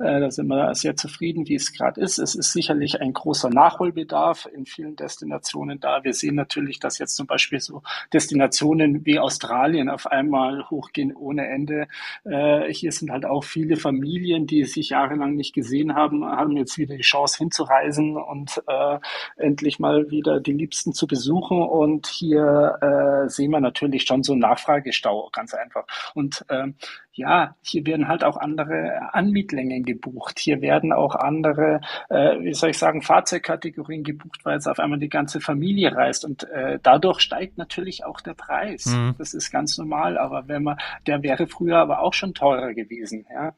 Äh, 0.00 0.18
da 0.20 0.28
sind 0.30 0.48
wir 0.48 0.74
sehr 0.74 0.96
zufrieden, 0.96 1.46
wie 1.46 1.54
es 1.54 1.72
gerade 1.72 2.00
ist. 2.00 2.18
Es 2.18 2.34
ist 2.34 2.52
sicherlich 2.52 3.00
ein 3.00 3.12
großer 3.12 3.48
Nachholbedarf 3.48 4.48
in 4.52 4.66
vielen 4.66 4.96
Destinationen 4.96 5.78
da. 5.78 6.02
Wir 6.02 6.14
sehen 6.14 6.34
natürlich, 6.34 6.80
dass 6.80 6.98
jetzt 6.98 7.14
zum 7.14 7.28
Beispiel 7.28 7.60
so 7.60 7.82
Destinationen 8.12 9.06
wie 9.06 9.20
Australien 9.20 9.88
auf 9.88 10.08
einmal 10.08 10.68
hochgehen 10.68 11.14
ohne 11.14 11.46
Ende. 11.46 11.86
Äh, 12.24 12.72
hier 12.72 12.90
sind 12.90 13.10
halt 13.12 13.24
auch 13.24 13.44
viele 13.44 13.76
Familien, 13.76 14.48
die 14.48 14.64
sich 14.64 14.88
jahrelang 14.90 15.36
nicht 15.36 15.54
gesehen 15.54 15.94
haben, 15.94 16.24
haben 16.24 16.56
jetzt 16.56 16.76
wieder 16.76 16.96
die 16.96 17.02
Chance 17.02 17.38
hinzureisen 17.38 18.16
und 18.16 18.60
äh, 18.66 18.98
endlich 19.36 19.78
mal 19.78 20.10
wieder 20.10 20.40
die 20.40 20.52
Liebsten 20.54 20.92
zu 20.92 21.06
besuchen. 21.06 21.62
Und 21.62 22.08
hier 22.08 22.78
äh, 22.80 23.28
sehen 23.28 23.52
wir 23.52 23.60
natürlich 23.60 24.02
schon 24.02 24.24
so 24.24 24.34
nach 24.34 24.55
Nachfragestau, 24.56 25.28
ganz 25.32 25.54
einfach. 25.54 25.84
Und 26.14 26.44
ähm, 26.48 26.74
ja, 27.12 27.56
hier 27.62 27.86
werden 27.86 28.08
halt 28.08 28.24
auch 28.24 28.36
andere 28.36 29.14
Anmietlängen 29.14 29.84
gebucht. 29.84 30.38
Hier 30.38 30.60
werden 30.60 30.92
auch 30.92 31.14
andere, 31.14 31.80
äh, 32.08 32.38
wie 32.40 32.54
soll 32.54 32.70
ich 32.70 32.78
sagen, 32.78 33.02
Fahrzeugkategorien 33.02 34.04
gebucht, 34.04 34.44
weil 34.44 34.54
jetzt 34.54 34.66
auf 34.66 34.78
einmal 34.78 34.98
die 34.98 35.08
ganze 35.08 35.40
Familie 35.40 35.94
reist. 35.94 36.24
Und 36.24 36.44
äh, 36.50 36.78
dadurch 36.82 37.20
steigt 37.20 37.58
natürlich 37.58 38.04
auch 38.04 38.20
der 38.20 38.34
Preis. 38.34 38.86
Mhm. 38.86 39.14
Das 39.18 39.34
ist 39.34 39.50
ganz 39.50 39.78
normal. 39.78 40.18
Aber 40.18 40.48
wenn 40.48 40.62
man, 40.62 40.78
der 41.06 41.22
wäre 41.22 41.46
früher 41.46 41.78
aber 41.78 42.00
auch 42.00 42.14
schon 42.14 42.34
teurer 42.34 42.74
gewesen. 42.74 43.26
Ja. 43.32 43.54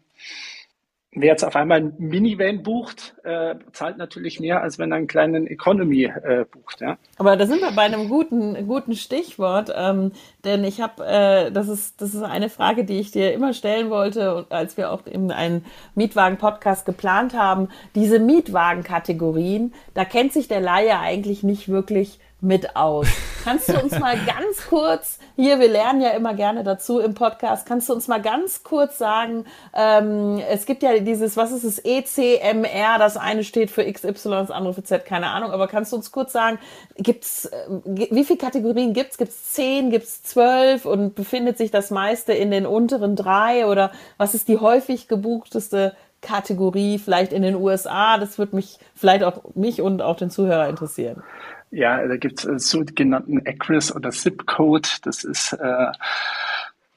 Wer 1.21 1.29
jetzt 1.29 1.45
auf 1.45 1.57
einmal 1.57 1.79
ein 1.79 1.95
Minivan 1.99 2.63
bucht, 2.63 3.15
äh, 3.25 3.57
zahlt 3.73 3.99
natürlich 3.99 4.39
mehr, 4.39 4.63
als 4.63 4.79
wenn 4.79 4.93
er 4.93 4.99
einen 4.99 5.07
kleinen 5.09 5.47
Economy 5.47 6.05
äh, 6.05 6.45
bucht. 6.51 6.81
Ja? 6.81 6.97
Aber 7.17 7.37
da 7.37 7.47
sind 7.47 7.61
wir 7.61 7.73
bei 7.73 7.83
einem 7.83 8.09
guten, 8.09 8.67
guten 8.67 8.95
Stichwort, 8.95 9.73
ähm, 9.75 10.13
denn 10.45 10.63
ich 10.65 10.81
habe, 10.81 11.05
äh, 11.05 11.51
das 11.51 11.69
ist, 11.69 12.01
das 12.01 12.15
ist 12.15 12.23
eine 12.23 12.49
Frage, 12.49 12.85
die 12.85 13.01
ich 13.01 13.11
dir 13.11 13.33
immer 13.33 13.53
stellen 13.53 13.91
wollte, 13.91 14.47
als 14.51 14.77
wir 14.77 14.93
auch 14.93 15.07
eben 15.07 15.31
einen 15.31 15.65
Mietwagen-Podcast 15.97 16.87
geplant 16.87 17.35
haben. 17.35 17.69
Diese 17.95 18.21
Mietwagen-Kategorien, 18.21 19.75
da 19.95 20.05
kennt 20.05 20.33
sich 20.33 20.47
der 20.47 20.61
Laie 20.61 20.99
eigentlich 20.99 21.43
nicht 21.43 21.69
wirklich 21.69 22.21
mit 22.41 22.77
aus. 22.77 23.09
Kannst 23.43 23.69
du 23.69 23.81
uns 23.81 23.99
mal 23.99 24.17
ganz 24.27 24.67
kurz, 24.69 25.19
hier, 25.37 25.59
wir 25.59 25.69
lernen 25.69 26.01
ja 26.01 26.11
immer 26.11 26.35
gerne 26.35 26.63
dazu 26.63 27.01
im 27.01 27.15
Podcast, 27.15 27.67
kannst 27.67 27.89
du 27.89 27.95
uns 27.95 28.07
mal 28.07 28.23
ganz 28.23 28.63
kurz 28.63 28.99
sagen, 28.99 29.45
ähm, 29.75 30.41
es 30.49 30.67
gibt 30.67 30.83
ja 30.83 30.99
dieses, 30.99 31.37
was 31.37 31.51
ist 31.51 31.65
es, 31.65 31.79
ECMR, 31.79 32.99
das 32.99 33.17
eine 33.17 33.43
steht 33.43 33.71
für 33.71 33.91
XY, 33.91 34.31
das 34.31 34.51
andere 34.51 34.75
für 34.75 34.85
Z, 34.85 35.05
keine 35.05 35.31
Ahnung, 35.31 35.51
aber 35.51 35.67
kannst 35.67 35.93
du 35.93 35.97
uns 35.97 36.13
kurz 36.13 36.33
sagen, 36.33 36.59
gibt's, 36.97 37.47
äh, 37.47 37.69
wie 37.85 38.25
viele 38.25 38.39
Kategorien 38.39 38.93
gibt's? 38.93 39.19
Gibt's 39.19 39.53
zehn, 39.53 39.91
gibt's 39.91 40.23
zwölf 40.23 40.85
und 40.85 41.15
befindet 41.15 41.59
sich 41.59 41.71
das 41.71 41.91
meiste 41.91 42.33
in 42.33 42.51
den 42.51 42.67
unteren 42.67 43.17
drei 43.17 43.67
oder 43.67 43.91
was 44.17 44.35
ist 44.35 44.49
die 44.49 44.59
häufig 44.59 45.09
gebuchteste 45.09 45.95
Kategorie 46.21 46.99
vielleicht 46.99 47.33
in 47.33 47.43
den 47.43 47.57
USA? 47.57 48.19
Das 48.19 48.39
würde 48.39 48.57
mich 48.57 48.79
vielleicht 48.95 49.25
auch 49.25 49.43
mich 49.55 49.81
und 49.81 50.03
auch 50.03 50.17
den 50.17 50.31
Zuhörer 50.31 50.69
interessieren. 50.69 51.23
Ja, 51.71 52.07
da 52.07 52.17
gibt 52.17 52.41
es 52.41 52.45
äh, 52.45 52.59
sogenannten 52.59 53.47
Acris 53.47 53.95
oder 53.95 54.11
Zip-Code. 54.11 54.89
Das 55.03 55.25
ist 55.25 55.53
äh, 55.53 55.93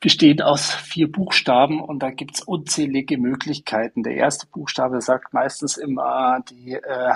besteht 0.02 0.42
aus 0.42 0.74
vier 0.74 1.10
Buchstaben 1.12 1.80
und 1.80 2.00
da 2.00 2.10
gibt's 2.10 2.42
unzählige 2.42 3.18
Möglichkeiten. 3.18 4.02
Der 4.04 4.16
erste 4.16 4.48
Buchstabe 4.48 5.00
sagt 5.00 5.32
meistens 5.32 5.78
immer 5.78 6.40
die, 6.50 6.74
äh, 6.74 7.14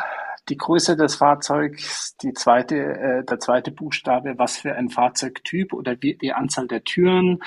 die 0.50 0.58
Größe 0.58 0.96
des 0.96 1.16
Fahrzeugs, 1.16 2.16
die 2.18 2.34
zweite, 2.34 2.76
äh, 2.76 3.24
der 3.24 3.40
zweite 3.40 3.72
Buchstabe, 3.72 4.38
was 4.38 4.58
für 4.58 4.76
ein 4.76 4.90
Fahrzeugtyp 4.90 5.74
oder 5.74 5.96
die, 5.96 6.18
die 6.18 6.34
Anzahl 6.34 6.68
der 6.68 6.84
Türen. 6.84 7.40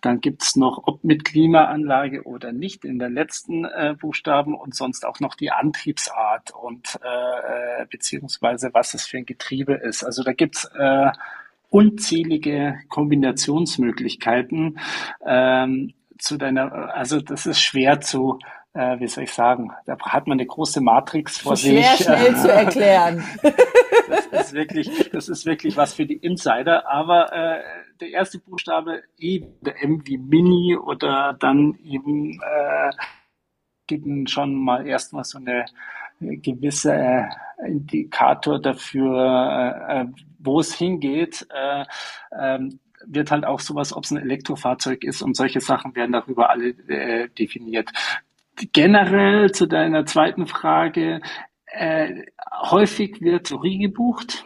Dann 0.00 0.20
gibt's 0.20 0.54
noch, 0.54 0.82
ob 0.86 1.02
mit 1.02 1.24
Klimaanlage 1.24 2.22
oder 2.24 2.52
nicht 2.52 2.84
in 2.84 2.98
den 2.98 3.14
letzten 3.14 3.64
äh, 3.64 3.94
Buchstaben 3.98 4.54
und 4.54 4.74
sonst 4.74 5.04
auch 5.04 5.20
noch 5.20 5.34
die 5.34 5.50
Antriebsart 5.50 6.52
und 6.52 6.98
äh, 7.02 7.82
äh 7.82 7.86
beziehungsweise 7.90 8.70
was 8.72 8.94
es 8.94 9.06
für 9.06 9.18
ein 9.18 9.26
Getriebe 9.26 9.74
ist. 9.74 10.04
Also 10.04 10.22
da 10.22 10.32
gibt's 10.32 10.64
äh, 10.76 11.10
unzählige 11.70 12.78
Kombinationsmöglichkeiten 12.88 14.78
ähm, 15.26 15.92
zu 16.18 16.36
deiner, 16.36 16.94
also 16.94 17.20
das 17.20 17.46
ist 17.46 17.60
schwer 17.60 18.00
zu, 18.00 18.38
äh, 18.74 18.98
wie 19.00 19.06
soll 19.06 19.24
ich 19.24 19.32
sagen, 19.32 19.72
da 19.86 19.96
hat 19.98 20.26
man 20.26 20.38
eine 20.38 20.46
große 20.46 20.80
Matrix 20.80 21.38
vor 21.38 21.56
sich. 21.56 21.72
Schwer 21.72 21.96
schnell 21.96 22.36
zu 22.42 22.52
erklären. 22.52 23.24
das 24.10 24.26
ist 24.26 24.52
wirklich, 24.52 25.10
das 25.10 25.28
ist 25.28 25.46
wirklich 25.46 25.76
was 25.76 25.94
für 25.94 26.06
die 26.06 26.16
Insider, 26.16 26.88
aber 26.88 27.32
äh, 27.32 27.62
der 28.00 28.10
erste 28.10 28.38
Buchstabe 28.38 29.02
E, 29.16 29.42
der 29.60 29.82
M 29.82 30.02
wie 30.04 30.18
Mini 30.18 30.76
oder 30.76 31.36
dann 31.38 31.78
eben 31.82 32.32
äh, 32.32 32.90
gibt 33.86 34.30
schon 34.30 34.54
mal 34.54 34.86
erstmal 34.86 35.24
so 35.24 35.38
eine 35.38 35.64
gewisse 36.20 36.94
äh, 36.94 37.28
Indikator 37.66 38.60
dafür, 38.60 39.84
äh, 39.88 40.00
äh, 40.00 40.06
wo 40.38 40.60
es 40.60 40.74
hingeht. 40.74 41.46
Äh, 41.50 41.84
ähm, 42.38 42.80
wird 43.06 43.30
halt 43.30 43.44
auch 43.44 43.60
sowas, 43.60 43.94
ob 43.94 44.04
es 44.04 44.12
ein 44.12 44.16
Elektrofahrzeug 44.16 45.04
ist 45.04 45.20
und 45.20 45.36
solche 45.36 45.60
Sachen 45.60 45.94
werden 45.94 46.12
darüber 46.12 46.48
alle 46.48 46.70
äh, 46.88 47.28
definiert. 47.28 47.90
Generell 48.72 49.52
zu 49.52 49.66
deiner 49.66 50.06
zweiten 50.06 50.46
Frage, 50.46 51.20
äh, 51.66 52.22
häufig 52.70 53.20
wird 53.20 53.48
Theorie 53.48 53.78
gebucht. 53.78 54.44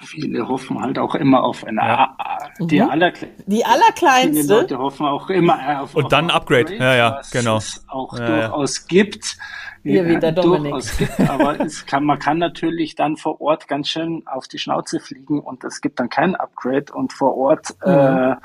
Viele 0.00 0.46
hoffen 0.46 0.80
halt 0.80 0.98
auch 0.98 1.14
immer 1.14 1.42
auf 1.42 1.64
eine 1.64 1.80
ja. 1.80 2.16
die, 2.60 2.80
mhm. 2.80 2.90
aller, 2.90 3.12
die 3.46 3.64
allerkleinste. 3.64 4.42
Viele 4.42 4.60
Leute 4.60 4.78
hoffen 4.78 5.06
auch 5.06 5.28
immer 5.28 5.82
auf 5.82 5.94
und 5.94 6.12
dann 6.12 6.30
Upgrade. 6.30 6.76
Ja, 6.76 6.94
ja, 6.94 7.20
genau. 7.32 7.56
Es 7.56 7.84
auch 7.88 8.16
ja, 8.16 8.26
durchaus 8.26 8.78
ja. 8.78 8.84
gibt. 8.88 9.36
Hier 9.82 10.02
ja, 10.02 10.08
wieder 10.08 10.32
Dominik. 10.32 10.72
Durchaus 10.72 10.96
gibt, 10.96 11.20
aber 11.20 11.60
es 11.60 11.86
kann, 11.86 12.04
man 12.04 12.18
kann 12.18 12.38
natürlich 12.38 12.94
dann 12.94 13.16
vor 13.16 13.40
Ort 13.40 13.68
ganz 13.68 13.88
schön 13.88 14.22
auf 14.26 14.48
die 14.48 14.58
Schnauze 14.58 15.00
fliegen 15.00 15.40
und 15.40 15.64
es 15.64 15.80
gibt 15.80 16.00
dann 16.00 16.08
kein 16.08 16.34
Upgrade 16.34 16.92
und 16.92 17.12
vor 17.12 17.36
Ort, 17.36 17.74
mhm. 17.84 17.92
äh, 17.92 18.36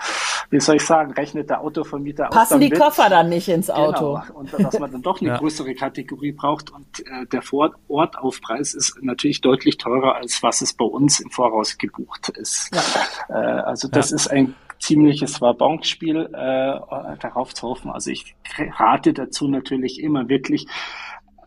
wie 0.50 0.60
soll 0.60 0.76
ich 0.76 0.86
sagen, 0.86 1.14
rechnet 1.14 1.50
der 1.50 1.62
Autovermieter 1.62 2.26
Passen 2.26 2.56
auch 2.56 2.60
die 2.60 2.70
Koffer 2.70 3.10
dann 3.10 3.30
nicht 3.30 3.50
ins 3.50 3.68
genau. 3.68 3.88
Auto. 3.88 4.22
Genau. 4.28 4.40
Und 4.40 4.54
dass 4.54 4.80
man 4.80 4.92
dann 4.92 5.02
doch 5.02 5.22
eine 5.22 5.30
ja. 5.32 5.38
größere 5.38 5.74
Kategorie 5.74 6.32
braucht 6.32 6.72
und 6.72 7.00
äh, 7.00 7.26
der 7.32 7.42
Vorortaufpreis 7.42 8.74
ist 8.74 9.02
natürlich 9.02 9.42
deutlich 9.42 9.78
teurer, 9.78 10.16
als 10.16 10.44
was 10.44 10.62
es 10.62 10.74
bei 10.74 10.86
uns 10.86 11.20
im 11.20 11.30
Voraus 11.30 11.78
gebucht 11.78 12.30
ist. 12.30 12.72
Ja. 13.30 13.36
Äh, 13.36 13.62
also 13.62 13.88
das 13.88 14.12
ja. 14.12 14.16
ist 14.16 14.28
ein 14.28 14.56
ziemliches 14.84 15.42
Wabonspiel 15.42 16.30
äh, 16.34 17.18
darauf 17.20 17.54
zu 17.54 17.70
hoffen. 17.70 17.90
Also 17.92 18.12
ich 18.12 18.36
rate 18.78 19.14
dazu 19.14 19.48
natürlich 19.48 20.02
immer 20.02 20.28
wirklich 20.28 20.68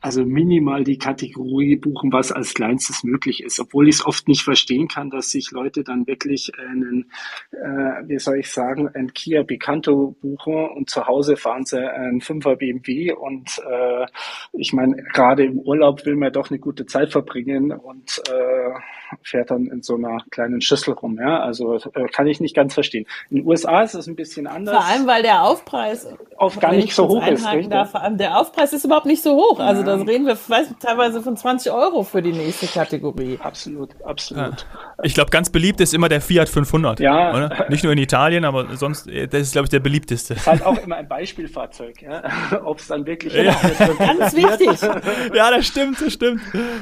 also 0.01 0.25
minimal 0.25 0.85
die 0.85 0.99
Kategorie 0.99 1.77
buchen, 1.77 2.13
was 2.13 2.33
als 2.33 2.55
kleinstes 2.55 3.05
möglich 3.05 3.43
ist, 3.43 3.61
obwohl 3.61 3.89
ich 3.89 3.97
es 3.97 4.07
oft 4.07 4.29
nicht 4.29 4.43
verstehen 4.43 4.89
kann, 4.89 5.11
dass 5.11 5.31
sich 5.31 5.51
Leute 5.51 5.83
dann 5.85 6.07
wirklich 6.07 6.53
einen, 6.59 7.11
äh, 7.53 8.09
wie 8.09 8.19
soll 8.19 8.39
ich 8.39 8.51
sagen, 8.51 8.89
ein 8.95 9.13
Kia 9.13 9.43
Picanto 9.43 10.17
buchen 10.21 10.69
und 10.71 10.91
zu 10.91 11.07
Hause 11.07 11.37
fahren 11.37 11.65
sie 11.65 11.79
einen 11.79 12.21
5er 12.21 12.57
BMW 12.57 13.13
und 13.13 13.61
äh, 13.69 14.07
ich 14.53 14.73
meine, 14.73 14.97
gerade 15.15 15.45
im 15.45 15.59
Urlaub 15.59 16.05
will 16.07 16.17
man 16.17 16.33
doch 16.33 16.51
eine 16.51 16.59
gute 16.59 16.87
Zeit 16.87 17.13
verbringen 17.13 17.73
und 17.73 18.23
äh, 18.29 18.81
fährt 19.23 19.51
dann 19.51 19.67
in 19.67 19.83
so 19.83 19.97
einer 19.97 20.19
kleinen 20.31 20.61
Schüssel 20.61 20.95
rum. 20.95 21.19
Ja? 21.19 21.41
Also 21.41 21.75
äh, 21.75 22.07
kann 22.13 22.27
ich 22.27 22.41
nicht 22.41 22.55
ganz 22.55 22.75
verstehen. 22.75 23.07
In 23.31 23.39
den 23.39 23.47
USA 23.47 23.83
ist 23.83 23.95
es 23.95 24.07
ein 24.07 24.17
bisschen 24.17 24.47
anders. 24.47 24.77
Vor 24.77 24.85
allem, 24.85 25.07
weil 25.07 25.23
der 25.23 25.43
Aufpreis 25.43 26.09
auf 26.37 26.59
gar 26.59 26.73
nicht 26.73 26.95
so 26.95 27.09
hoch 27.09 27.27
ist. 27.27 27.45
Darf, 27.71 27.95
der 28.11 28.39
Aufpreis 28.39 28.73
ist 28.73 28.85
überhaupt 28.85 29.07
nicht 29.07 29.23
so 29.23 29.35
hoch. 29.35 29.59
Also. 29.59 29.86
Da 29.87 29.95
reden 29.97 30.27
wir 30.27 30.37
weiß, 30.37 30.75
teilweise 30.81 31.23
von 31.23 31.37
20 31.37 31.73
Euro 31.73 32.03
für 32.03 32.23
die 32.23 32.33
nächste 32.33 32.67
Kategorie. 32.67 33.39
Absolut, 33.43 33.91
absolut. 34.05 34.67
Ja. 34.67 35.05
Ich 35.05 35.15
glaube, 35.15 35.31
ganz 35.31 35.51
beliebt 35.51 35.81
ist 35.81 35.95
immer 35.95 36.09
der 36.09 36.21
Fiat 36.21 36.49
500. 36.49 37.01
Ja. 37.01 37.35
Oder? 37.35 37.67
Nicht 37.69 37.85
nur 37.85 37.93
in 37.93 37.99
Italien, 37.99 38.45
aber 38.45 38.77
sonst, 38.77 39.09
äh, 39.09 39.27
das 39.27 39.43
ist, 39.43 39.53
glaube 39.53 39.67
ich, 39.67 39.71
der 39.71 39.81
beliebteste. 39.81 40.35
Ist 40.35 40.47
halt 40.47 40.65
auch 40.65 40.79
immer 40.79 40.97
ein 40.97 41.09
Beispielfahrzeug, 41.09 42.03
ja? 42.03 42.23
ob 42.65 42.79
es 42.79 42.89
dann 42.89 43.07
wirklich 43.07 43.33
ja. 43.35 43.53
Ganz 43.99 44.35
wichtig. 44.35 44.81
ja, 45.35 45.51
das 45.51 45.67
stimmt, 45.67 46.01
das 46.01 46.13
stimmt. 46.13 46.41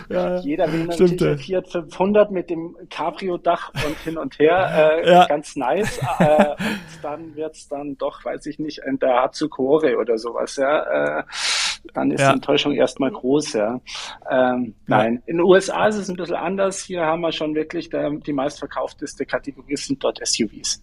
Ja, 0.08 0.38
Jeder 0.40 0.72
will 0.72 0.84
natürlich 0.84 1.14
stimmt, 1.14 1.40
Fiat 1.40 1.68
500 1.68 2.30
mit 2.30 2.50
dem 2.50 2.76
Cabrio-Dach 2.90 3.72
und 3.86 3.96
hin 3.98 4.18
und 4.18 4.38
her, 4.38 5.00
äh, 5.02 5.10
ja. 5.10 5.26
ganz 5.26 5.56
nice. 5.56 5.98
Äh, 6.18 6.50
und 6.50 6.58
dann 7.02 7.34
wird 7.36 7.54
es 7.54 7.68
dann 7.68 7.96
doch, 7.96 8.24
weiß 8.24 8.46
ich 8.46 8.58
nicht, 8.58 8.82
ein 8.84 8.98
Daihatsu 8.98 9.48
Core 9.48 9.96
oder 9.98 10.18
sowas, 10.18 10.56
ja. 10.56 11.18
Äh, 11.18 11.22
dann 11.92 12.10
ist 12.10 12.20
ja. 12.20 12.28
die 12.28 12.34
Enttäuschung 12.34 12.72
erstmal 12.72 13.10
groß, 13.10 13.52
ja. 13.52 13.80
Ähm, 14.30 14.74
nein, 14.86 15.22
in 15.26 15.36
den 15.36 15.44
USA 15.44 15.86
ist 15.86 15.96
es 15.96 16.08
ein 16.08 16.16
bisschen 16.16 16.36
anders. 16.36 16.82
Hier 16.82 17.02
haben 17.02 17.20
wir 17.20 17.32
schon 17.32 17.54
wirklich 17.54 17.90
der, 17.90 18.10
die 18.10 18.32
meistverkaufteste 18.32 19.26
Kategorie 19.26 19.76
sind 19.76 20.02
dort 20.02 20.20
SUVs. 20.26 20.80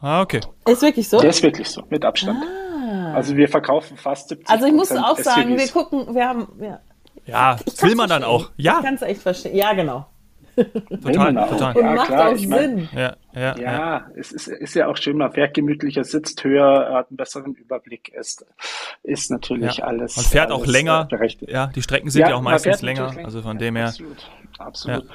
Ah, 0.00 0.22
okay. 0.22 0.40
Ist 0.66 0.82
wirklich 0.82 1.08
so? 1.08 1.20
Der 1.20 1.30
ist 1.30 1.42
wirklich 1.42 1.68
so, 1.68 1.82
mit 1.90 2.04
Abstand. 2.04 2.42
Ah. 2.42 3.12
Also 3.14 3.36
wir 3.36 3.48
verkaufen 3.48 3.96
fast 3.96 4.28
70 4.28 4.48
Also 4.48 4.66
ich 4.66 4.72
muss 4.72 4.92
auch 4.92 5.18
sagen, 5.18 5.56
wir 5.56 5.68
gucken, 5.68 6.14
wir 6.14 6.28
haben, 6.28 6.48
ja. 6.60 6.80
Ja, 7.26 7.58
will 7.80 7.94
man 7.94 8.08
dann 8.08 8.24
auch. 8.24 8.50
Ja. 8.56 8.78
Ich 8.78 8.84
kann 8.84 8.94
es 8.94 9.02
echt 9.02 9.22
verstehen. 9.22 9.54
Ja, 9.54 9.72
genau. 9.72 10.06
Total, 11.02 11.34
total. 11.48 11.76
Und 11.76 11.84
ja, 11.84 11.94
macht 11.94 12.06
klar, 12.06 12.30
auch 12.30 12.36
Sinn. 12.36 12.48
Mein, 12.50 12.88
ja, 12.92 13.16
ja, 13.32 13.56
ja, 13.56 13.56
ja, 13.58 14.06
es 14.16 14.32
ist, 14.32 14.48
ist 14.48 14.74
ja 14.74 14.88
auch 14.88 14.96
schön, 14.96 15.16
man 15.16 15.32
fährt 15.32 15.54
gemütlicher, 15.54 16.04
sitzt 16.04 16.42
höher, 16.44 16.92
hat 16.92 17.08
einen 17.10 17.16
besseren 17.16 17.54
Überblick, 17.54 18.08
ist, 18.08 18.44
ist 19.02 19.30
natürlich 19.30 19.78
ja. 19.78 19.84
alles. 19.84 20.16
Man 20.16 20.24
fährt 20.24 20.50
alles 20.50 20.62
auch 20.62 20.66
länger. 20.66 21.08
Ja, 21.40 21.68
die 21.68 21.82
Strecken 21.82 22.10
sind 22.10 22.22
ja, 22.22 22.34
auch 22.34 22.42
meistens 22.42 22.82
länger, 22.82 23.14
also 23.24 23.42
von 23.42 23.58
dem 23.58 23.76
her. 23.76 23.86
Absolut, 23.86 24.30
absolut 24.58 25.06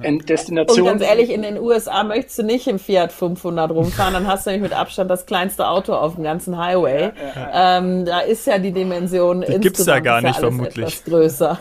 in 0.00 0.18
Destination. 0.20 0.80
Und 0.80 0.86
ganz 0.86 1.02
ehrlich, 1.02 1.30
in 1.30 1.42
den 1.42 1.58
USA 1.58 2.02
möchtest 2.02 2.38
du 2.38 2.42
nicht 2.44 2.66
im 2.66 2.78
Fiat 2.78 3.12
500 3.12 3.70
rumfahren, 3.70 4.14
dann 4.14 4.26
hast 4.26 4.46
du 4.46 4.50
nämlich 4.50 4.70
mit 4.70 4.78
Abstand 4.78 5.10
das 5.10 5.26
kleinste 5.26 5.68
Auto 5.68 5.92
auf 5.94 6.14
dem 6.14 6.24
ganzen 6.24 6.56
Highway. 6.56 7.02
Ja, 7.02 7.12
ja, 7.14 7.34
ja. 7.34 7.78
Ähm, 7.78 8.04
da 8.06 8.20
ist 8.20 8.46
ja 8.46 8.58
die 8.58 8.72
Dimension 8.72 9.42
die 9.42 9.60
gibt's 9.60 9.84
da 9.84 10.00
gar 10.00 10.22
nicht 10.22 10.38
vermutlich. 10.38 10.86
Etwas 10.86 11.04
größer. 11.04 11.58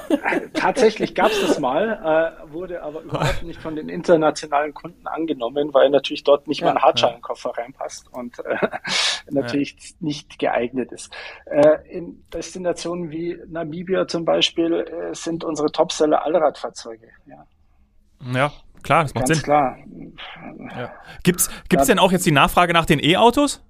Tatsächlich 0.54 1.14
gab 1.14 1.32
es 1.32 1.42
das 1.42 1.60
mal, 1.60 2.36
äh, 2.48 2.54
wurde 2.54 2.82
aber 2.82 3.02
überhaupt 3.02 3.44
nicht 3.44 3.62
von 3.62 3.76
den 3.76 3.90
internationalen 3.90 4.74
Kunden 4.74 5.08
angenommen, 5.08 5.74
weil 5.74 5.90
natürlich 5.90 6.24
dort 6.24 6.48
nicht 6.48 6.62
mal 6.62 6.72
ein 6.72 6.82
Hartschalenkoffer 6.82 7.52
reinpasst 7.58 8.06
und 8.14 8.40
äh, 8.40 8.56
natürlich 9.30 9.96
nicht 10.00 10.40
geeignet 10.40 10.92
ist. 10.92 11.14
Äh, 11.46 11.80
in 11.90 12.24
Destinationen 12.34 13.12
wie 13.12 13.38
Namibia 13.48 14.08
zum 14.08 14.24
Beispiel 14.24 14.74
äh, 14.74 15.14
sind 15.14 15.44
unsere 15.44 15.72
Topseller 15.72 16.26
Allradfahrzeuge. 16.26 17.08
Ja. 17.26 17.46
Ja, 18.34 18.52
klar, 18.84 19.04
das 19.04 19.14
macht 19.14 19.28
Ganz 19.28 19.40
Sinn. 19.40 19.44
klar. 19.44 19.78
Ja. 20.78 20.92
Gibt's, 21.24 21.50
gibt's 21.70 21.88
ja. 21.88 21.96
denn 21.96 22.00
auch 22.00 22.12
jetzt 22.12 22.26
die 22.26 22.32
Nachfrage 22.32 22.74
nach 22.74 22.86
den 22.86 23.00
E-Autos? 23.04 23.62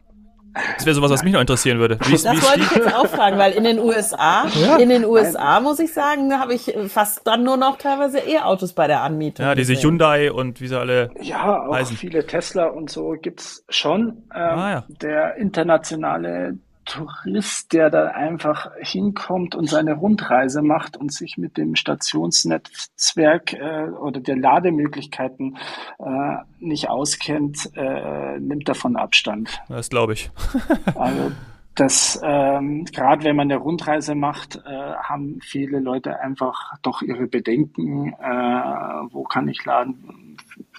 Das 0.54 0.86
wäre 0.86 0.94
sowas, 0.94 1.12
was 1.12 1.24
mich 1.24 1.32
noch 1.32 1.40
interessieren 1.40 1.80
würde. 1.80 1.98
Wie 2.06 2.14
ist, 2.14 2.26
das 2.26 2.36
wie 2.36 2.42
wollte 2.44 2.60
ich 2.60 2.72
jetzt 2.72 2.94
auch 2.94 3.08
fragen, 3.08 3.38
weil 3.38 3.54
in 3.54 3.64
den 3.64 3.80
USA, 3.80 4.48
ja. 4.48 4.78
in 4.78 4.90
den 4.90 5.06
USA 5.06 5.62
muss 5.62 5.80
ich 5.80 5.94
sagen, 5.94 6.34
habe 6.38 6.54
ich 6.54 6.76
fast 6.88 7.26
dann 7.26 7.44
nur 7.44 7.56
noch 7.56 7.78
teilweise 7.78 8.20
E-Autos 8.20 8.74
bei 8.74 8.88
der 8.88 9.02
Anmietung. 9.02 9.46
Ja, 9.46 9.56
diese 9.56 9.74
gesehen. 9.74 9.92
Hyundai 9.92 10.32
und 10.32 10.60
wie 10.60 10.68
sie 10.68 10.78
alle. 10.78 11.12
Ja, 11.22 11.68
auch 11.68 11.74
heißen. 11.74 11.96
viele 11.96 12.26
Tesla 12.26 12.66
und 12.66 12.90
so 12.90 13.16
gibt's 13.22 13.64
schon. 13.70 14.24
Ähm, 14.36 14.42
ah, 14.42 14.72
ja. 14.72 14.84
Der 14.90 15.36
internationale 15.38 16.58
Tourist, 16.86 17.74
der 17.74 17.90
da 17.90 18.08
einfach 18.08 18.72
hinkommt 18.80 19.56
und 19.56 19.70
seine 19.70 19.94
Rundreise 19.94 20.62
macht 20.62 20.98
und 20.98 21.14
sich 21.14 21.38
mit 21.38 21.58
dem 21.58 21.76
Stationsnetzwerk 21.76 23.54
äh, 23.54 23.90
oder 23.90 24.20
der 24.20 24.38
Lademöglichkeiten 24.38 25.58
äh, 26.00 26.38
nicht 26.60 26.90
auskennt, 26.90 27.72
äh, 27.76 28.40
nimmt 28.40 28.68
davon 28.68 28.96
Abstand. 28.96 29.62
Das 29.70 29.90
glaube 29.90 30.14
ich. 30.14 30.32
also 30.96 31.32
das 31.76 32.20
ähm, 32.22 32.86
gerade 32.86 33.24
wenn 33.24 33.36
man 33.36 33.50
eine 33.50 33.60
Rundreise 33.60 34.14
macht, 34.14 34.58
äh, 34.58 34.70
haben 34.70 35.40
viele 35.42 35.80
Leute 35.80 36.20
einfach 36.20 36.74
doch 36.82 37.02
ihre 37.02 37.28
Bedenken, 37.28 38.14
äh, 38.14 39.12
wo 39.12 39.24
kann 39.24 39.48
ich 39.48 39.64
laden, 39.64 40.38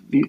wie, 0.09 0.29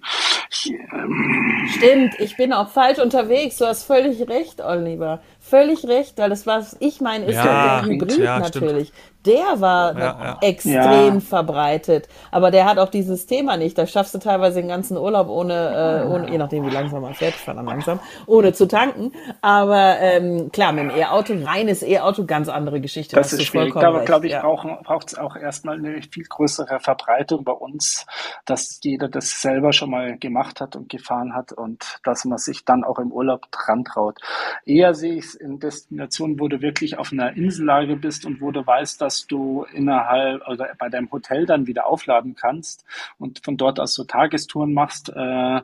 ich, 0.50 0.72
ähm 0.92 1.66
Stimmt, 1.68 2.18
ich 2.18 2.36
bin 2.36 2.52
auch 2.52 2.68
falsch 2.68 2.98
unterwegs. 2.98 3.58
Du 3.58 3.66
hast 3.66 3.84
völlig 3.84 4.26
recht, 4.28 4.60
Oliver. 4.62 5.20
Völlig 5.46 5.86
recht, 5.86 6.16
weil 6.16 6.30
das, 6.30 6.46
was 6.46 6.74
ich 6.80 7.02
meine, 7.02 7.26
ist 7.26 7.34
ja, 7.34 7.82
der 7.82 7.90
Hybrid 7.90 8.16
ja, 8.16 8.38
natürlich. 8.38 8.90
Der 9.26 9.60
war 9.60 9.98
ja, 9.98 10.04
ja. 10.04 10.38
extrem 10.42 11.14
ja. 11.14 11.20
verbreitet. 11.20 12.08
Aber 12.30 12.50
der 12.50 12.66
hat 12.66 12.78
auch 12.78 12.90
dieses 12.90 13.26
Thema 13.26 13.56
nicht. 13.56 13.76
Da 13.76 13.86
schaffst 13.86 14.14
du 14.14 14.18
teilweise 14.18 14.60
den 14.60 14.68
ganzen 14.68 14.98
Urlaub 14.98 15.28
ohne, 15.28 16.04
äh, 16.04 16.12
ohne 16.12 16.30
je 16.30 16.36
nachdem 16.36 16.66
wie 16.66 16.70
langsam 16.70 17.02
man 17.02 17.14
fährt, 17.14 17.34
fährt 17.34 17.56
dann 17.56 17.64
langsam, 17.64 18.00
ohne 18.26 18.52
zu 18.52 18.66
tanken. 18.66 19.12
Aber 19.40 19.98
ähm, 20.00 20.50
klar, 20.52 20.72
mit 20.72 20.84
dem 20.84 20.98
E-Auto, 20.98 21.34
reines 21.42 21.82
E-Auto, 21.82 22.24
ganz 22.26 22.48
andere 22.48 22.80
Geschichte. 22.80 23.16
Das, 23.16 23.32
ist 23.32 23.44
schwierig. 23.44 23.74
Da 23.74 24.04
glaube 24.04 24.26
ich, 24.26 24.34
braucht 24.34 25.08
es 25.08 25.16
auch 25.16 25.36
erstmal 25.36 25.76
eine 25.76 26.02
viel 26.02 26.24
größere 26.24 26.80
Verbreitung 26.80 27.44
bei 27.44 27.52
uns, 27.52 28.06
dass 28.44 28.80
jeder 28.82 29.08
das 29.08 29.40
selber 29.40 29.72
schon 29.72 29.90
mal 29.90 30.18
gemacht 30.18 30.60
hat 30.60 30.76
und 30.76 30.90
gefahren 30.90 31.34
hat 31.34 31.52
und 31.52 31.98
dass 32.02 32.24
man 32.24 32.38
sich 32.38 32.64
dann 32.64 32.84
auch 32.84 32.98
im 32.98 33.12
Urlaub 33.12 33.50
dran 33.50 33.84
traut. 33.84 34.18
Eher 34.66 34.94
sehe 34.94 35.14
ich 35.14 35.33
in 35.34 35.60
Destinationen, 35.60 36.38
wo 36.38 36.48
du 36.48 36.60
wirklich 36.60 36.98
auf 36.98 37.12
einer 37.12 37.36
Insellage 37.36 37.96
bist 37.96 38.26
und 38.26 38.40
wo 38.40 38.50
du 38.50 38.66
weißt, 38.66 39.00
dass 39.00 39.14
dass 39.14 39.28
du 39.28 39.64
innerhalb 39.72 40.46
oder 40.48 40.74
bei 40.76 40.88
deinem 40.88 41.10
Hotel 41.12 41.46
dann 41.46 41.68
wieder 41.68 41.86
aufladen 41.86 42.34
kannst 42.34 42.84
und 43.18 43.44
von 43.44 43.56
dort 43.56 43.78
aus 43.78 43.94
so 43.94 44.02
Tagestouren 44.02 44.74
machst, 44.74 45.08
äh, 45.08 45.60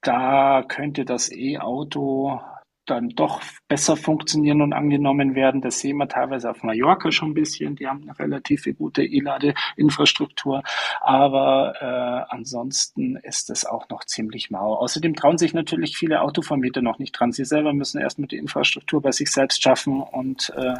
da 0.00 0.64
könnte 0.66 1.04
das 1.04 1.30
E-Auto 1.30 2.40
dann 2.90 3.10
doch 3.10 3.40
besser 3.68 3.96
funktionieren 3.96 4.62
und 4.62 4.72
angenommen 4.72 5.34
werden. 5.34 5.60
Das 5.60 5.80
sehen 5.80 5.96
wir 5.98 6.08
teilweise 6.08 6.50
auf 6.50 6.62
Mallorca 6.62 7.12
schon 7.12 7.30
ein 7.30 7.34
bisschen. 7.34 7.76
Die 7.76 7.86
haben 7.86 8.02
eine 8.02 8.18
relativ 8.18 8.66
gute 8.76 9.02
E-Ladeinfrastruktur. 9.02 10.62
Aber 11.00 11.74
äh, 11.80 12.34
ansonsten 12.34 13.16
ist 13.16 13.50
es 13.50 13.64
auch 13.64 13.88
noch 13.88 14.04
ziemlich 14.04 14.50
mau. 14.50 14.74
Außerdem 14.76 15.14
trauen 15.14 15.38
sich 15.38 15.54
natürlich 15.54 15.96
viele 15.96 16.22
Autovermieter 16.22 16.82
noch 16.82 16.98
nicht 16.98 17.12
dran. 17.12 17.32
Sie 17.32 17.44
selber 17.44 17.72
müssen 17.72 18.00
erst 18.00 18.18
mit 18.18 18.32
der 18.32 18.38
Infrastruktur 18.38 19.02
bei 19.02 19.12
sich 19.12 19.30
selbst 19.30 19.62
schaffen 19.62 20.00
und 20.00 20.52
äh, 20.56 20.74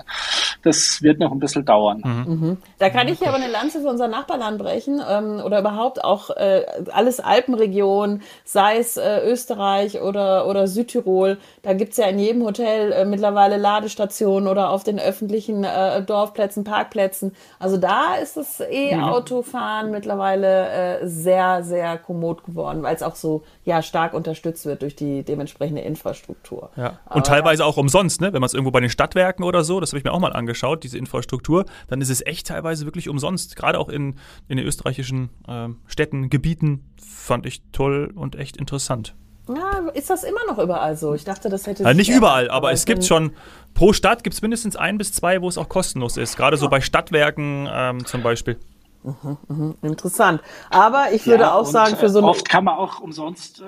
das 0.62 1.02
wird 1.02 1.18
noch 1.18 1.32
ein 1.32 1.38
bisschen 1.38 1.64
dauern. 1.64 2.02
Mhm. 2.04 2.34
Mhm. 2.34 2.56
Da 2.78 2.90
kann 2.90 3.08
ich 3.08 3.26
aber 3.26 3.36
eine 3.36 3.48
Lanze 3.50 3.80
für 3.80 3.88
unser 3.88 4.08
Nachbarland 4.08 4.58
brechen 4.58 5.00
ähm, 5.08 5.40
oder 5.44 5.60
überhaupt 5.60 6.02
auch 6.04 6.30
äh, 6.30 6.64
alles 6.90 7.20
Alpenregion, 7.20 8.22
sei 8.44 8.78
es 8.78 8.96
äh, 8.96 9.20
Österreich 9.24 10.00
oder, 10.00 10.46
oder 10.46 10.66
Südtirol. 10.66 11.38
Da 11.62 11.74
gibt 11.74 11.92
es 11.92 11.97
ja 11.98 12.06
in 12.06 12.18
jedem 12.18 12.42
Hotel 12.44 12.92
äh, 12.92 13.04
mittlerweile 13.04 13.56
Ladestationen 13.56 14.48
oder 14.48 14.70
auf 14.70 14.84
den 14.84 14.98
öffentlichen 14.98 15.64
äh, 15.64 16.02
Dorfplätzen, 16.02 16.64
Parkplätzen. 16.64 17.32
Also 17.58 17.76
da 17.76 18.14
ist 18.14 18.36
das 18.36 18.60
E-Autofahren 18.60 19.86
mhm. 19.86 19.92
mittlerweile 19.92 21.00
äh, 21.00 21.06
sehr, 21.06 21.62
sehr 21.64 21.98
kommod 21.98 22.44
geworden, 22.44 22.82
weil 22.82 22.94
es 22.94 23.02
auch 23.02 23.16
so 23.16 23.42
ja 23.64 23.82
stark 23.82 24.14
unterstützt 24.14 24.66
wird 24.66 24.82
durch 24.82 24.96
die 24.96 25.22
dementsprechende 25.22 25.82
Infrastruktur. 25.82 26.70
Ja. 26.76 26.98
Und 27.06 27.12
Aber, 27.16 27.22
teilweise 27.22 27.64
auch 27.64 27.76
umsonst, 27.76 28.20
ne? 28.20 28.32
Wenn 28.32 28.40
man 28.40 28.46
es 28.46 28.54
irgendwo 28.54 28.70
bei 28.70 28.80
den 28.80 28.90
Stadtwerken 28.90 29.44
oder 29.44 29.64
so, 29.64 29.80
das 29.80 29.90
habe 29.90 29.98
ich 29.98 30.04
mir 30.04 30.12
auch 30.12 30.20
mal 30.20 30.32
angeschaut, 30.32 30.84
diese 30.84 30.98
Infrastruktur, 30.98 31.64
dann 31.88 32.00
ist 32.00 32.10
es 32.10 32.24
echt 32.24 32.46
teilweise 32.46 32.84
wirklich 32.84 33.08
umsonst. 33.08 33.56
Gerade 33.56 33.78
auch 33.78 33.88
in, 33.88 34.16
in 34.48 34.56
den 34.56 34.66
österreichischen 34.66 35.30
äh, 35.46 35.68
Städten, 35.86 36.30
Gebieten 36.30 36.94
fand 37.00 37.46
ich 37.46 37.62
toll 37.72 38.12
und 38.14 38.36
echt 38.36 38.56
interessant. 38.56 39.14
Ja, 39.48 39.88
ist 39.94 40.10
das 40.10 40.24
immer 40.24 40.40
noch 40.46 40.58
überall 40.58 40.96
so? 40.96 41.14
Ich 41.14 41.24
dachte, 41.24 41.48
das 41.48 41.66
hätte. 41.66 41.82
Ja, 41.82 41.94
nicht 41.94 42.10
überall, 42.10 42.50
aber 42.50 42.72
es 42.72 42.84
gibt 42.84 43.04
schon, 43.04 43.32
pro 43.74 43.92
Stadt 43.92 44.24
gibt 44.24 44.34
es 44.34 44.42
mindestens 44.42 44.76
ein 44.76 44.98
bis 44.98 45.12
zwei, 45.12 45.40
wo 45.40 45.48
es 45.48 45.58
auch 45.58 45.68
kostenlos 45.68 46.16
ist. 46.16 46.36
Gerade 46.36 46.56
so 46.56 46.68
bei 46.68 46.80
Stadtwerken 46.80 47.68
ähm, 47.70 48.04
zum 48.04 48.22
Beispiel. 48.22 48.58
Mhm, 49.02 49.38
mh, 49.48 49.74
interessant. 49.82 50.42
Aber 50.70 51.12
ich 51.12 51.26
würde 51.26 51.44
ja, 51.44 51.54
auch 51.54 51.64
sagen, 51.64 51.96
für 51.96 52.08
so 52.08 52.18
eine. 52.18 52.28
Oft 52.28 52.48
kann 52.48 52.64
man 52.64 52.76
auch 52.76 53.00
umsonst, 53.00 53.60
äh, 53.60 53.64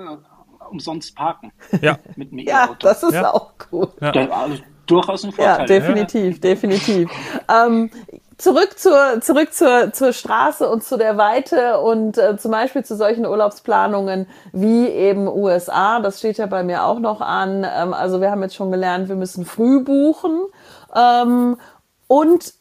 umsonst 0.70 1.14
parken. 1.14 1.52
Ja. 1.80 1.98
Mit 2.16 2.30
dem 2.30 2.38
Ja, 2.40 2.70
das 2.78 3.02
ist 3.02 3.14
ja. 3.14 3.32
auch 3.32 3.52
cool. 3.72 3.88
Ja. 4.00 4.10
Also, 4.12 4.58
durchaus 4.86 5.24
ein 5.24 5.32
Vorteil. 5.32 5.60
Ja, 5.60 5.66
definitiv, 5.66 6.40
definitiv. 6.40 7.10
Ähm, 7.48 7.90
zurück 8.40 8.78
zur, 8.78 9.20
zurück 9.20 9.52
zur, 9.52 9.92
zur 9.92 10.12
Straße 10.12 10.68
und 10.68 10.82
zu 10.82 10.96
der 10.96 11.16
Weite 11.16 11.80
und 11.80 12.18
äh, 12.18 12.36
zum 12.36 12.50
Beispiel 12.50 12.84
zu 12.84 12.96
solchen 12.96 13.26
Urlaubsplanungen 13.26 14.26
wie 14.52 14.86
eben 14.88 15.28
USA. 15.28 16.00
Das 16.00 16.18
steht 16.18 16.38
ja 16.38 16.46
bei 16.46 16.62
mir 16.62 16.84
auch 16.84 16.98
noch 16.98 17.20
an. 17.20 17.64
Ähm, 17.64 17.94
also 17.94 18.20
wir 18.20 18.30
haben 18.30 18.42
jetzt 18.42 18.54
schon 18.54 18.70
gelernt, 18.70 19.08
wir 19.08 19.16
müssen 19.16 19.44
früh 19.44 19.84
buchen. 19.84 20.40
Ähm, 20.94 21.58
und 22.10 22.54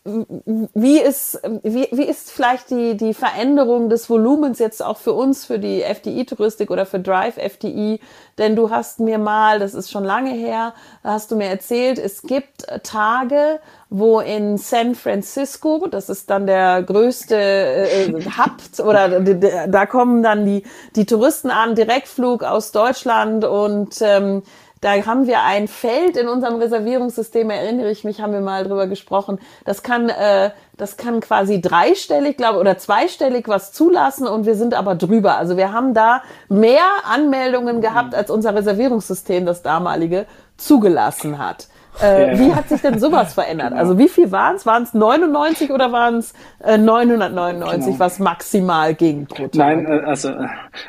wie 0.76 1.00
ist, 1.00 1.42
wie, 1.64 1.88
wie 1.92 2.04
ist 2.04 2.30
vielleicht 2.30 2.70
die, 2.70 2.96
die 2.96 3.16
Veränderung 3.16 3.90
des 3.90 4.08
Volumens 4.08 4.60
jetzt 4.60 4.86
auch 4.86 4.98
für 4.98 5.14
uns, 5.14 5.44
für 5.44 5.58
die 5.58 5.82
FDI-Touristik 5.82 6.70
oder 6.70 6.86
für 6.86 7.00
Drive 7.00 7.38
FDI? 7.38 8.00
Denn 8.38 8.56
du 8.56 8.70
hast 8.70 9.00
mir 9.00 9.18
mal, 9.18 9.58
das 9.58 9.74
ist 9.74 9.90
schon 9.90 10.04
lange 10.04 10.34
her, 10.34 10.76
hast 11.04 11.32
du 11.32 11.36
mir 11.36 11.48
erzählt, 11.48 11.98
es 11.98 12.22
gibt 12.22 12.68
Tage, 12.84 13.60
wo 13.90 14.20
in 14.20 14.60
San 14.60 14.94
Francisco, 14.94 15.88
das 15.90 16.10
ist 16.10 16.30
dann 16.30 16.46
der 16.46 16.84
größte 16.84 17.36
äh, 17.36 18.14
Hub, 18.14 18.86
oder 18.86 19.20
da 19.20 19.88
kommen 19.88 20.22
dann 20.22 20.46
die, 20.46 20.62
die 20.96 21.08
Touristen 21.08 21.50
an, 21.50 21.74
Direktflug 21.74 22.44
aus 22.44 22.72
Deutschland 22.72 23.46
und 23.46 23.96
ähm, 24.02 24.44
da 24.82 25.06
haben 25.06 25.28
wir 25.28 25.44
ein 25.44 25.68
Feld 25.68 26.16
in 26.16 26.28
unserem 26.28 26.56
Reservierungssystem, 26.56 27.50
erinnere 27.50 27.92
ich 27.92 28.04
mich, 28.04 28.22
haben 28.22 28.32
wir 28.34 28.40
mal 28.40 28.64
drüber 28.64 28.88
gesprochen. 28.88 29.40
Das 29.66 29.84
kann, 29.84 30.10
äh, 30.10 30.52
das 30.78 30.96
kann 30.96 31.20
quasi 31.20 31.60
dreistellig, 31.60 32.38
glaube 32.38 32.60
oder 32.60 32.78
zweistellig 32.78 33.48
was 33.48 33.74
zulassen 33.74 34.28
und 34.28 34.46
wir 34.46 34.56
sind 34.56 34.74
aber 34.74 34.96
drüber. 34.96 35.38
Also 35.38 35.58
wir 35.58 35.74
haben 35.74 35.94
da 35.94 36.22
mehr 36.48 36.86
Anmeldungen 37.04 37.82
gehabt, 37.82 38.16
als 38.16 38.32
unser 38.32 38.56
Reservierungssystem, 38.56 39.46
das 39.46 39.62
damalige, 39.62 40.26
zugelassen 40.58 41.40
hat. 41.40 41.68
Äh, 42.02 42.34
ja. 42.34 42.40
Wie 42.40 42.56
hat 42.56 42.70
sich 42.70 42.82
denn 42.82 43.00
sowas 43.00 43.34
verändert? 43.34 43.70
Genau. 43.70 43.82
Also 43.82 43.98
wie 43.98 44.08
viel 44.08 44.32
waren 44.32 44.56
es? 44.56 44.66
Waren 44.66 44.84
es 44.84 44.94
99 44.94 45.72
oder 45.72 45.92
waren 45.92 46.16
es 46.16 46.34
äh, 46.60 46.78
999, 46.78 47.86
genau. 47.86 48.00
was 48.00 48.20
maximal 48.20 48.94
ging 48.94 49.26
pro 49.26 49.48
Tag? 49.48 49.56
Nein, 49.56 49.86
äh, 49.86 50.00
also 50.06 50.30
äh, 50.30 50.48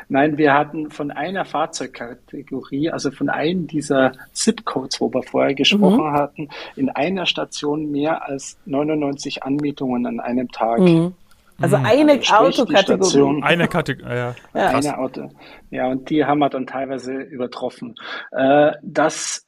nein, 0.09 0.37
wir 0.37 0.53
hatten 0.53 0.89
von 0.89 1.11
einer 1.11 1.43
Fahrzeugkategorie, 1.45 2.91
also 2.91 3.11
von 3.11 3.29
einem 3.29 3.67
dieser 3.67 4.13
Zip-Codes, 4.33 5.01
wo 5.01 5.13
wir 5.13 5.23
vorher 5.23 5.53
gesprochen 5.53 6.11
mhm. 6.11 6.13
hatten, 6.13 6.49
in 6.75 6.89
einer 6.89 7.25
Station 7.25 7.91
mehr 7.91 8.25
als 8.27 8.57
99 8.65 9.43
Anmietungen 9.43 10.05
an 10.05 10.19
einem 10.19 10.49
Tag. 10.49 10.79
Mhm. 10.79 11.13
Also 11.61 11.77
mhm. 11.77 11.85
eine 11.85 12.11
also 12.13 12.33
Autokategorie. 12.33 13.43
Eine 13.43 13.67
Kategorie, 13.67 14.09
ja. 14.09 14.35
ja. 14.53 14.67
Eine 14.69 14.97
Auto. 14.97 15.29
Ja, 15.69 15.87
und 15.87 16.09
die 16.09 16.25
haben 16.25 16.39
wir 16.39 16.49
dann 16.49 16.65
teilweise 16.65 17.13
übertroffen. 17.13 17.95
Äh, 18.31 18.71
das 18.81 19.45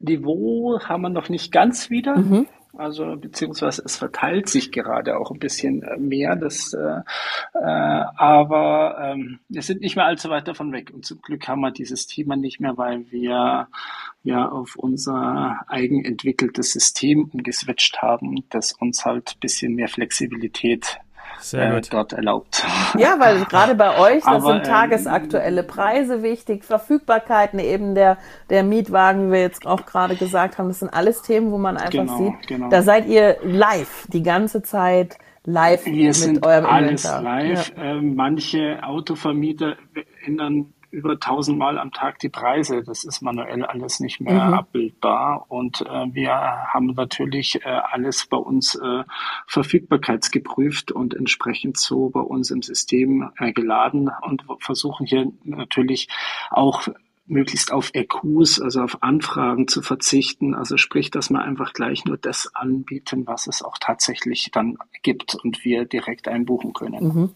Niveau 0.00 0.80
haben 0.80 1.02
wir 1.02 1.10
noch 1.10 1.28
nicht 1.28 1.52
ganz 1.52 1.90
wieder. 1.90 2.16
Mhm. 2.16 2.46
Also 2.76 3.16
beziehungsweise 3.16 3.82
es 3.84 3.96
verteilt 3.96 4.48
sich 4.48 4.70
gerade 4.70 5.18
auch 5.18 5.30
ein 5.32 5.40
bisschen 5.40 5.82
äh, 5.82 5.96
mehr, 5.96 6.36
das, 6.36 6.72
äh, 6.72 7.00
äh, 7.54 8.04
aber 8.16 8.96
ähm, 9.02 9.40
wir 9.48 9.62
sind 9.62 9.80
nicht 9.80 9.96
mehr 9.96 10.04
allzu 10.06 10.30
weit 10.30 10.46
davon 10.46 10.72
weg. 10.72 10.92
Und 10.94 11.04
zum 11.04 11.20
Glück 11.20 11.48
haben 11.48 11.60
wir 11.60 11.72
dieses 11.72 12.06
Thema 12.06 12.36
nicht 12.36 12.60
mehr, 12.60 12.78
weil 12.78 13.10
wir 13.10 13.68
ja 14.22 14.48
auf 14.48 14.76
unser 14.76 15.60
eigenentwickeltes 15.66 16.72
System 16.72 17.28
umgeswitcht 17.32 18.02
haben, 18.02 18.44
das 18.50 18.72
uns 18.72 19.04
halt 19.04 19.34
ein 19.34 19.40
bisschen 19.40 19.74
mehr 19.74 19.88
Flexibilität 19.88 21.00
äh, 21.52 21.80
dort 21.90 22.12
erlaubt. 22.12 22.64
Ja, 22.96 23.16
weil 23.18 23.44
gerade 23.48 23.74
bei 23.74 23.98
euch, 23.98 24.22
das 24.24 24.26
Aber, 24.26 24.52
sind 24.52 24.56
ähm, 24.58 24.62
tagesaktuelle 24.64 25.62
Preise 25.62 26.22
wichtig, 26.22 26.64
Verfügbarkeiten 26.64 27.58
eben 27.58 27.94
der, 27.94 28.18
der 28.50 28.62
Mietwagen, 28.62 29.28
wie 29.28 29.32
wir 29.32 29.40
jetzt 29.40 29.66
auch 29.66 29.86
gerade 29.86 30.16
gesagt 30.16 30.58
haben, 30.58 30.68
das 30.68 30.80
sind 30.80 30.92
alles 30.92 31.22
Themen, 31.22 31.50
wo 31.50 31.58
man 31.58 31.76
einfach 31.76 31.90
genau, 31.90 32.16
sieht, 32.18 32.46
genau. 32.46 32.68
da 32.68 32.82
seid 32.82 33.06
ihr 33.06 33.36
live 33.42 34.06
die 34.12 34.22
ganze 34.22 34.62
Zeit 34.62 35.18
live 35.44 35.86
wir 35.86 36.06
mit 36.06 36.14
sind 36.14 36.46
eurem 36.46 36.66
alles 36.66 37.04
Inventar. 37.04 37.22
live. 37.22 37.72
Ja. 37.76 37.84
Ähm, 37.84 38.14
manche 38.14 38.82
Autovermieter 38.82 39.76
ändern 40.24 40.72
über 40.90 41.18
tausendmal 41.18 41.78
am 41.78 41.92
Tag 41.92 42.18
die 42.18 42.28
Preise. 42.28 42.82
Das 42.82 43.04
ist 43.04 43.22
manuell 43.22 43.64
alles 43.64 44.00
nicht 44.00 44.20
mehr 44.20 44.46
mhm. 44.46 44.54
abbildbar. 44.54 45.46
Und 45.48 45.82
äh, 45.82 46.06
wir 46.12 46.32
haben 46.32 46.94
natürlich 46.94 47.64
äh, 47.64 47.68
alles 47.68 48.26
bei 48.26 48.36
uns 48.36 48.74
äh, 48.74 49.04
verfügbarkeitsgeprüft 49.46 50.92
und 50.92 51.14
entsprechend 51.14 51.78
so 51.78 52.10
bei 52.10 52.20
uns 52.20 52.50
im 52.50 52.62
System 52.62 53.30
äh, 53.38 53.52
geladen 53.52 54.10
und 54.22 54.44
versuchen 54.58 55.06
hier 55.06 55.30
natürlich 55.44 56.08
auch 56.50 56.88
möglichst 57.30 57.72
auf 57.72 57.92
EQs, 57.94 58.60
also 58.60 58.82
auf 58.82 59.02
Anfragen 59.02 59.68
zu 59.68 59.82
verzichten. 59.82 60.54
Also 60.54 60.76
sprich, 60.76 61.10
dass 61.10 61.30
wir 61.30 61.40
einfach 61.40 61.72
gleich 61.72 62.04
nur 62.04 62.18
das 62.18 62.50
anbieten, 62.54 63.26
was 63.26 63.46
es 63.46 63.62
auch 63.62 63.78
tatsächlich 63.78 64.50
dann 64.52 64.76
gibt 65.02 65.36
und 65.36 65.64
wir 65.64 65.84
direkt 65.84 66.26
einbuchen 66.26 66.72
können. 66.72 67.04
Mhm. 67.04 67.30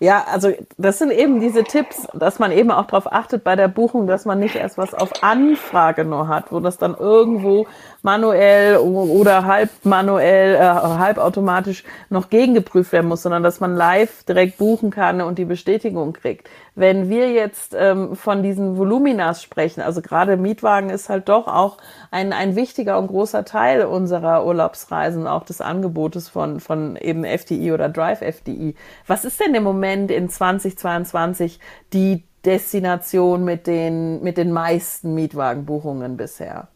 Ja, 0.00 0.26
also 0.32 0.52
das 0.76 0.98
sind 0.98 1.10
eben 1.10 1.40
diese 1.40 1.64
Tipps, 1.64 2.06
dass 2.14 2.38
man 2.38 2.52
eben 2.52 2.70
auch 2.70 2.86
darauf 2.86 3.12
achtet 3.12 3.42
bei 3.42 3.56
der 3.56 3.66
Buchung, 3.66 4.06
dass 4.06 4.26
man 4.26 4.38
nicht 4.38 4.54
erst 4.54 4.78
was 4.78 4.94
auf 4.94 5.24
Anfrage 5.24 6.04
nur 6.04 6.28
hat, 6.28 6.52
wo 6.52 6.60
das 6.60 6.78
dann 6.78 6.94
irgendwo 6.96 7.66
manuell 8.02 8.76
oder 8.76 9.44
halb 9.44 9.70
manuell, 9.82 10.54
äh, 10.54 10.60
halbautomatisch 10.60 11.82
noch 12.10 12.30
gegengeprüft 12.30 12.92
werden 12.92 13.08
muss, 13.08 13.22
sondern 13.22 13.42
dass 13.42 13.58
man 13.58 13.74
live 13.74 14.22
direkt 14.22 14.58
buchen 14.58 14.90
kann 14.90 15.20
und 15.20 15.36
die 15.36 15.44
Bestätigung 15.44 16.12
kriegt. 16.12 16.48
Wenn 16.78 17.08
wir 17.08 17.32
jetzt 17.32 17.74
ähm, 17.76 18.14
von 18.14 18.44
diesen 18.44 18.76
Voluminas 18.76 19.42
sprechen, 19.42 19.80
also 19.80 20.00
gerade 20.00 20.36
Mietwagen 20.36 20.90
ist 20.90 21.08
halt 21.08 21.28
doch 21.28 21.48
auch 21.48 21.78
ein, 22.12 22.32
ein 22.32 22.54
wichtiger 22.54 23.00
und 23.00 23.08
großer 23.08 23.44
Teil 23.44 23.84
unserer 23.84 24.46
Urlaubsreisen, 24.46 25.26
auch 25.26 25.42
des 25.42 25.60
Angebotes 25.60 26.28
von, 26.28 26.60
von 26.60 26.94
eben 26.94 27.24
FDI 27.24 27.72
oder 27.72 27.88
Drive 27.88 28.22
FDI. 28.22 28.76
Was 29.08 29.24
ist 29.24 29.40
denn 29.40 29.56
im 29.56 29.64
Moment 29.64 30.12
in 30.12 30.28
2022 30.28 31.58
die 31.92 32.22
Destination 32.44 33.44
mit 33.44 33.66
den, 33.66 34.22
mit 34.22 34.38
den 34.38 34.52
meisten 34.52 35.14
Mietwagenbuchungen 35.14 36.16
bisher? 36.16 36.68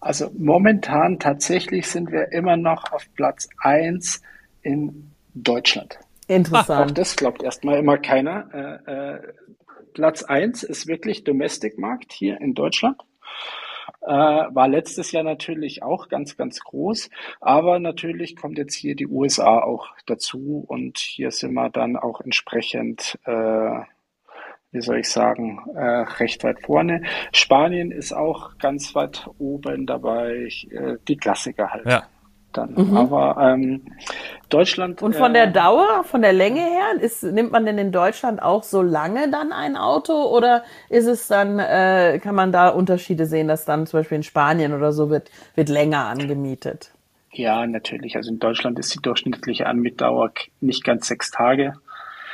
Also 0.00 0.30
momentan 0.38 1.18
tatsächlich 1.18 1.88
sind 1.88 2.12
wir 2.12 2.30
immer 2.30 2.56
noch 2.56 2.92
auf 2.92 3.04
Platz 3.16 3.48
1 3.58 4.22
in 4.62 5.10
Deutschland. 5.34 5.98
Interessant. 6.30 6.90
Auch 6.92 6.94
das 6.94 7.16
glaubt 7.16 7.42
erstmal 7.42 7.78
immer 7.78 7.98
keiner. 7.98 8.80
Äh, 8.86 8.92
äh, 8.92 9.32
Platz 9.94 10.22
1 10.22 10.62
ist 10.62 10.86
wirklich 10.86 11.24
Domestic-Markt 11.24 12.12
hier 12.12 12.40
in 12.40 12.54
Deutschland. 12.54 13.02
Äh, 14.02 14.06
war 14.06 14.68
letztes 14.68 15.10
Jahr 15.10 15.24
natürlich 15.24 15.82
auch 15.82 16.08
ganz, 16.08 16.36
ganz 16.36 16.60
groß. 16.60 17.10
Aber 17.40 17.80
natürlich 17.80 18.36
kommt 18.36 18.58
jetzt 18.58 18.74
hier 18.74 18.94
die 18.94 19.08
USA 19.08 19.58
auch 19.58 19.88
dazu 20.06 20.64
und 20.68 20.98
hier 20.98 21.32
sind 21.32 21.52
wir 21.54 21.68
dann 21.68 21.96
auch 21.96 22.20
entsprechend, 22.20 23.18
äh, 23.24 23.80
wie 24.70 24.80
soll 24.80 24.98
ich 24.98 25.10
sagen, 25.10 25.58
äh, 25.74 26.04
recht 26.20 26.44
weit 26.44 26.60
vorne. 26.60 27.02
Spanien 27.32 27.90
ist 27.90 28.12
auch 28.12 28.56
ganz 28.58 28.94
weit 28.94 29.28
oben 29.38 29.84
dabei, 29.84 30.48
äh, 30.70 30.96
die 31.08 31.16
Klassiker 31.16 31.72
halt. 31.72 31.86
Ja 31.86 32.04
dann. 32.52 32.74
Mhm. 32.74 32.96
Aber 32.96 33.36
ähm, 33.40 33.82
Deutschland. 34.48 35.02
Und 35.02 35.14
von 35.14 35.30
äh, 35.30 35.34
der 35.34 35.46
Dauer, 35.48 36.04
von 36.04 36.22
der 36.22 36.32
Länge 36.32 36.60
her, 36.60 37.00
ist, 37.00 37.22
nimmt 37.22 37.52
man 37.52 37.66
denn 37.66 37.78
in 37.78 37.92
Deutschland 37.92 38.42
auch 38.42 38.62
so 38.62 38.82
lange 38.82 39.30
dann 39.30 39.52
ein 39.52 39.76
Auto 39.76 40.12
oder 40.12 40.64
ist 40.88 41.06
es 41.06 41.28
dann, 41.28 41.58
äh, 41.58 42.18
kann 42.22 42.34
man 42.34 42.52
da 42.52 42.68
Unterschiede 42.68 43.26
sehen, 43.26 43.48
dass 43.48 43.64
dann 43.64 43.86
zum 43.86 44.00
Beispiel 44.00 44.16
in 44.16 44.22
Spanien 44.22 44.74
oder 44.74 44.92
so 44.92 45.10
wird, 45.10 45.30
wird 45.54 45.68
länger 45.68 46.06
angemietet? 46.06 46.92
Ja, 47.32 47.66
natürlich. 47.66 48.16
Also 48.16 48.30
in 48.32 48.38
Deutschland 48.38 48.78
ist 48.78 48.94
die 48.94 49.00
durchschnittliche 49.00 49.66
Anmietdauer 49.66 50.32
nicht 50.60 50.84
ganz 50.84 51.06
sechs 51.06 51.30
Tage. 51.30 51.74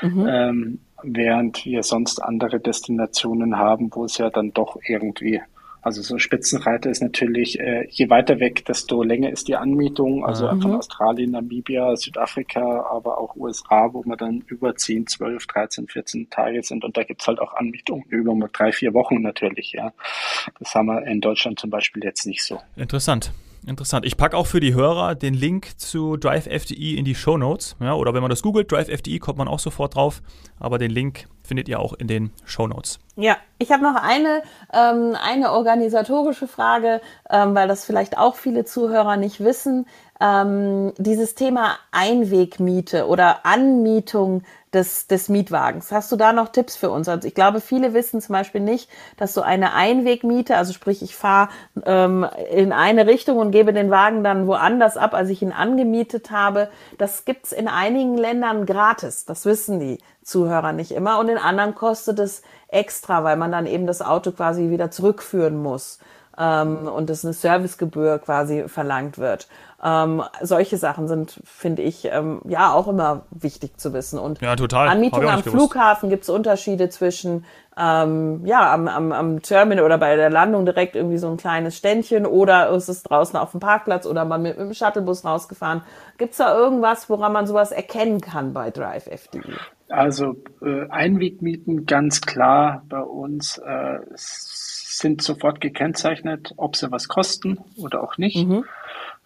Mhm. 0.03 0.27
Ähm, 0.29 0.81
während 1.03 1.65
wir 1.65 1.83
sonst 1.83 2.23
andere 2.23 2.61
Destinationen 2.61 3.59
haben, 3.59 3.91
wo 3.95 4.05
es 4.05 4.19
ja 4.19 4.31
dann 4.31 4.53
doch 4.53 4.79
irgendwie 4.87 5.43
also 5.87 6.03
so 6.03 6.19
Spitzenreiter 6.19 6.91
ist 6.91 7.01
natürlich, 7.01 7.61
äh, 7.61 7.87
je 7.89 8.11
weiter 8.11 8.41
weg, 8.41 8.65
desto 8.65 9.05
länger 9.05 9.31
ist 9.31 9.47
die 9.47 9.55
Anmietung. 9.55 10.27
Also 10.27 10.53
mhm. 10.53 10.61
von 10.61 10.75
Australien, 10.75 11.31
Namibia, 11.31 11.95
Südafrika, 11.95 12.89
aber 12.91 13.19
auch 13.19 13.37
USA, 13.37 13.91
wo 13.93 14.03
man 14.05 14.19
dann 14.19 14.43
über 14.49 14.75
10, 14.75 15.07
12, 15.07 15.47
13, 15.47 15.87
14 15.87 16.29
Tage 16.29 16.65
sind. 16.65 16.83
Und 16.83 16.97
da 16.97 17.05
gibt's 17.05 17.29
halt 17.29 17.39
auch 17.39 17.55
Anmietungen 17.55 18.03
über 18.09 18.35
drei, 18.53 18.73
vier 18.73 18.95
Wochen 18.95 19.23
natürlich. 19.23 19.75
Ja, 19.75 19.93
Das 20.59 20.75
haben 20.75 20.87
wir 20.87 21.07
in 21.07 21.21
Deutschland 21.21 21.61
zum 21.61 21.71
Beispiel 21.71 22.03
jetzt 22.03 22.27
nicht 22.27 22.43
so. 22.43 22.61
Interessant. 22.75 23.31
Interessant. 23.67 24.07
Ich 24.07 24.17
packe 24.17 24.37
auch 24.37 24.47
für 24.47 24.61
die 24.61 24.75
Hörer 24.75 25.17
den 25.17 25.35
Link 25.35 25.81
zu 25.81 26.17
Drive 26.17 26.47
FDI 26.47 26.97
in 26.97 27.05
die 27.05 27.17
Show 27.17 27.37
Notes. 27.37 27.75
Ja, 27.81 27.95
oder 27.95 28.15
wenn 28.15 28.21
man 28.21 28.31
das 28.31 28.43
googelt, 28.43 28.71
Drive 28.71 28.89
FDI, 28.89 29.19
kommt 29.19 29.39
man 29.39 29.49
auch 29.49 29.59
sofort 29.59 29.97
drauf. 29.97 30.23
Aber 30.61 30.79
den 30.79 30.93
Link 30.93 31.27
findet 31.43 31.69
ihr 31.69 31.81
auch 31.81 31.93
in 31.93 32.07
den 32.07 32.31
Show 32.45 32.69
Notes. 32.69 33.01
Ja, 33.17 33.37
ich 33.59 33.73
habe 33.73 33.83
noch 33.83 33.97
eine, 33.97 34.43
ähm, 34.73 35.17
eine 35.21 35.51
organisatorische 35.51 36.47
Frage, 36.47 37.01
ähm, 37.29 37.57
weil 37.57 37.67
das 37.67 37.85
vielleicht 37.85 38.17
auch 38.17 38.37
viele 38.37 38.65
Zuhörer 38.65 39.17
nicht 39.17 39.41
wissen. 39.41 39.87
Ähm, 40.21 40.93
dieses 40.97 41.35
Thema 41.35 41.77
Einwegmiete 41.91 43.09
oder 43.09 43.45
Anmietung 43.45 44.43
des, 44.77 45.07
des 45.09 45.29
Mietwagens. 45.29 45.91
Hast 45.91 46.13
du 46.13 46.17
da 46.17 46.33
noch 46.33 46.51
Tipps 46.51 46.77
für 46.77 46.91
uns? 46.91 47.09
Also 47.09 47.27
ich 47.27 47.35
glaube, 47.35 47.61
viele 47.61 47.95
wissen 47.95 48.21
zum 48.21 48.35
Beispiel 48.35 48.61
nicht, 48.61 48.89
dass 49.17 49.35
so 49.35 49.43
eine 49.43 49.73
Einwegmiete, 49.73 50.57
also 50.57 50.73
sprich, 50.73 51.03
ich 51.03 51.17
fahre 51.17 51.49
ähm, 51.85 52.27
in 52.51 52.73
eine 52.73 53.07
Richtung 53.07 53.39
und 53.39 53.51
gebe 53.51 53.73
den 53.73 53.91
Wagen 53.91 54.23
dann 54.23 54.47
woanders 54.47 54.97
ab, 54.97 55.15
als 55.15 55.31
ich 55.31 55.43
ihn 55.43 55.53
angemietet 55.53 56.31
habe. 56.31 56.69
Das 56.99 57.25
gibt's 57.25 57.51
in 57.51 57.67
einigen 57.67 58.17
Ländern 58.17 58.67
gratis. 58.67 59.25
Das 59.25 59.45
wissen 59.47 59.81
die 59.81 59.99
Zuhörer 60.23 60.73
nicht 60.73 60.93
immer. 60.93 61.19
Und 61.19 61.29
in 61.29 61.39
anderen 61.39 61.75
kostet 61.75 62.19
es 62.19 62.43
extra, 62.69 63.25
weil 63.25 63.37
man 63.37 63.51
dann 63.51 63.67
eben 63.67 63.87
das 63.87 64.03
Auto 64.03 64.33
quasi 64.33 64.71
wieder 64.71 64.91
zurückführen 64.91 65.63
muss 65.63 65.99
ähm, 66.39 66.87
und 66.89 67.11
es 67.11 67.25
eine 67.25 67.35
Servicegebühr 67.35 68.19
quasi 68.19 68.69
verlangt 68.69 69.19
wird. 69.19 69.49
Ähm, 69.83 70.23
solche 70.41 70.79
Sachen 70.79 71.07
sind, 71.07 71.39
finde 71.45 71.83
ich, 71.83 72.07
ähm, 72.07 72.41
ja 72.49 72.73
auch 72.73 72.89
immer 72.89 73.27
wichtig 73.31 73.79
zu 73.79 73.93
wissen. 73.93 74.19
Und 74.19 74.41
ja, 74.41 74.57
total. 74.57 74.89
Anmietung 74.89 75.29
am 75.29 75.43
Flughafen 75.43 76.09
gibt 76.09 76.23
es 76.23 76.31
Unterschiede 76.31 76.89
zwischen 76.89 77.45
ähm, 77.79 78.47
ja, 78.47 78.73
am, 78.73 78.89
am, 78.89 79.13
am 79.13 79.43
Terminal 79.43 79.85
oder 79.85 79.99
bei 79.99 80.17
der 80.17 80.31
Landung 80.31 80.65
direkt 80.65 80.97
irgendwie 80.97 81.19
so 81.19 81.29
ein 81.29 81.37
kleines 81.37 81.77
Ständchen 81.77 82.25
oder 82.25 82.71
ist 82.71 82.89
es 82.89 83.03
draußen 83.03 83.39
auf 83.39 83.51
dem 83.51 83.61
Parkplatz 83.61 84.07
oder 84.07 84.25
man 84.25 84.41
mit, 84.41 84.57
mit 84.57 84.69
dem 84.69 84.75
Shuttlebus 84.75 85.27
rausgefahren. 85.27 85.83
Gibt 86.17 86.33
es 86.33 86.39
da 86.39 86.57
irgendwas, 86.57 87.11
woran 87.11 87.35
man 87.35 87.47
sowas 87.47 87.73
erkennen 87.73 88.23
kann 88.23 88.55
bei 88.55 88.71
Drive 88.71 89.07
FDI? 89.07 89.43
Also 89.91 90.37
äh, 90.63 90.89
Einwegmieten 90.89 91.85
ganz 91.85 92.23
klar 92.23 92.83
bei 92.89 93.03
uns 93.03 93.59
äh, 93.59 93.99
sind 94.15 95.21
sofort 95.21 95.61
gekennzeichnet, 95.61 96.55
ob 96.57 96.77
sie 96.77 96.91
was 96.91 97.09
kosten 97.09 97.59
oder 97.77 98.03
auch 98.03 98.17
nicht. 98.17 98.49
Mhm 98.49 98.65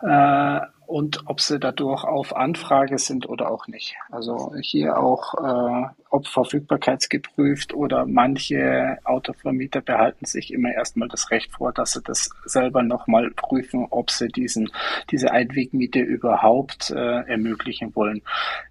äh, 0.02 0.60
und 0.90 1.22
ob 1.26 1.40
sie 1.40 1.60
dadurch 1.60 2.02
auf 2.02 2.34
Anfrage 2.34 2.98
sind 2.98 3.28
oder 3.28 3.48
auch 3.52 3.68
nicht. 3.68 3.94
Also 4.10 4.52
hier 4.60 4.98
auch, 4.98 5.34
äh, 5.34 5.86
ob 6.10 6.26
verfügbarkeitsgeprüft 6.26 7.74
oder 7.74 8.06
manche 8.06 8.98
Autovermieter 9.04 9.82
behalten 9.82 10.24
sich 10.24 10.52
immer 10.52 10.72
erstmal 10.72 11.06
das 11.06 11.30
Recht 11.30 11.52
vor, 11.52 11.72
dass 11.72 11.92
sie 11.92 12.02
das 12.02 12.30
selber 12.44 12.82
nochmal 12.82 13.30
prüfen, 13.30 13.86
ob 13.90 14.10
sie 14.10 14.26
diesen, 14.26 14.68
diese 15.12 15.30
Einwegmiete 15.30 16.00
überhaupt 16.00 16.90
äh, 16.90 17.20
ermöglichen 17.20 17.94
wollen. 17.94 18.22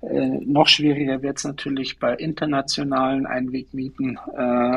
Äh, 0.01 0.39
noch 0.45 0.67
schwieriger 0.67 1.21
wird 1.21 1.37
es 1.37 1.45
natürlich 1.45 1.99
bei 1.99 2.15
internationalen 2.15 3.27
Einwegmieten, 3.27 4.19
äh, 4.37 4.75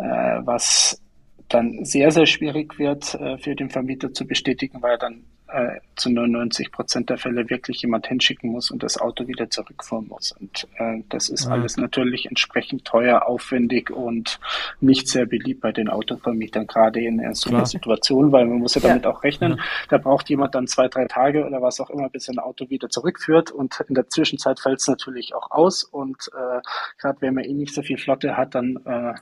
äh, 0.00 0.40
was 0.44 1.02
dann 1.48 1.84
sehr, 1.84 2.12
sehr 2.12 2.26
schwierig 2.26 2.78
wird 2.78 3.14
äh, 3.16 3.36
für 3.38 3.56
den 3.56 3.70
Vermieter 3.70 4.12
zu 4.12 4.28
bestätigen, 4.28 4.80
weil 4.80 4.92
er 4.92 4.98
dann 4.98 5.24
äh, 5.48 5.80
zu 5.96 6.10
99 6.10 6.70
Prozent 6.70 7.10
der 7.10 7.18
Fälle 7.18 7.48
wirklich 7.50 7.82
jemand 7.82 8.06
hinschicken 8.06 8.50
muss 8.50 8.70
und 8.70 8.82
das 8.82 9.00
Auto 9.00 9.26
wieder 9.26 9.50
zurückfahren 9.50 10.06
muss. 10.08 10.32
Und 10.32 10.68
äh, 10.76 11.02
das 11.08 11.28
ist 11.28 11.46
ja. 11.46 11.52
alles 11.52 11.76
natürlich 11.76 12.26
entsprechend 12.26 12.84
teuer, 12.84 13.26
aufwendig 13.26 13.90
und 13.90 14.38
nicht 14.80 15.08
sehr 15.08 15.26
beliebt 15.26 15.60
bei 15.60 15.72
den 15.72 15.88
Autovermietern, 15.88 16.66
gerade 16.66 17.00
in 17.00 17.34
so 17.34 17.50
einer 17.50 17.66
Situation, 17.66 18.32
weil 18.32 18.46
man 18.46 18.58
muss 18.58 18.74
ja 18.74 18.80
damit 18.80 19.04
ja. 19.04 19.10
auch 19.10 19.22
rechnen, 19.22 19.56
ja. 19.56 19.64
da 19.88 19.98
braucht 19.98 20.28
jemand 20.28 20.54
dann 20.54 20.66
zwei, 20.66 20.88
drei 20.88 21.06
Tage 21.06 21.44
oder 21.44 21.62
was 21.62 21.80
auch 21.80 21.90
immer, 21.90 22.08
bis 22.08 22.28
ein 22.28 22.38
Auto 22.38 22.70
wieder 22.70 22.88
zurückführt 22.88 23.50
und 23.50 23.80
in 23.88 23.94
der 23.94 24.08
Zwischenzeit 24.08 24.60
fällt 24.60 24.80
es 24.80 24.88
natürlich 24.88 25.34
auch 25.34 25.50
aus 25.50 25.84
und 25.84 26.30
äh, 26.34 26.60
gerade 26.98 27.20
wenn 27.20 27.34
man 27.34 27.44
eh 27.44 27.52
nicht 27.52 27.74
so 27.74 27.82
viel 27.82 27.98
Flotte 27.98 28.36
hat, 28.36 28.54
dann 28.54 28.78
äh, 28.84 29.14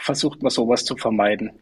versucht 0.00 0.42
man 0.42 0.50
sowas 0.50 0.84
zu 0.84 0.96
vermeiden. 0.96 1.52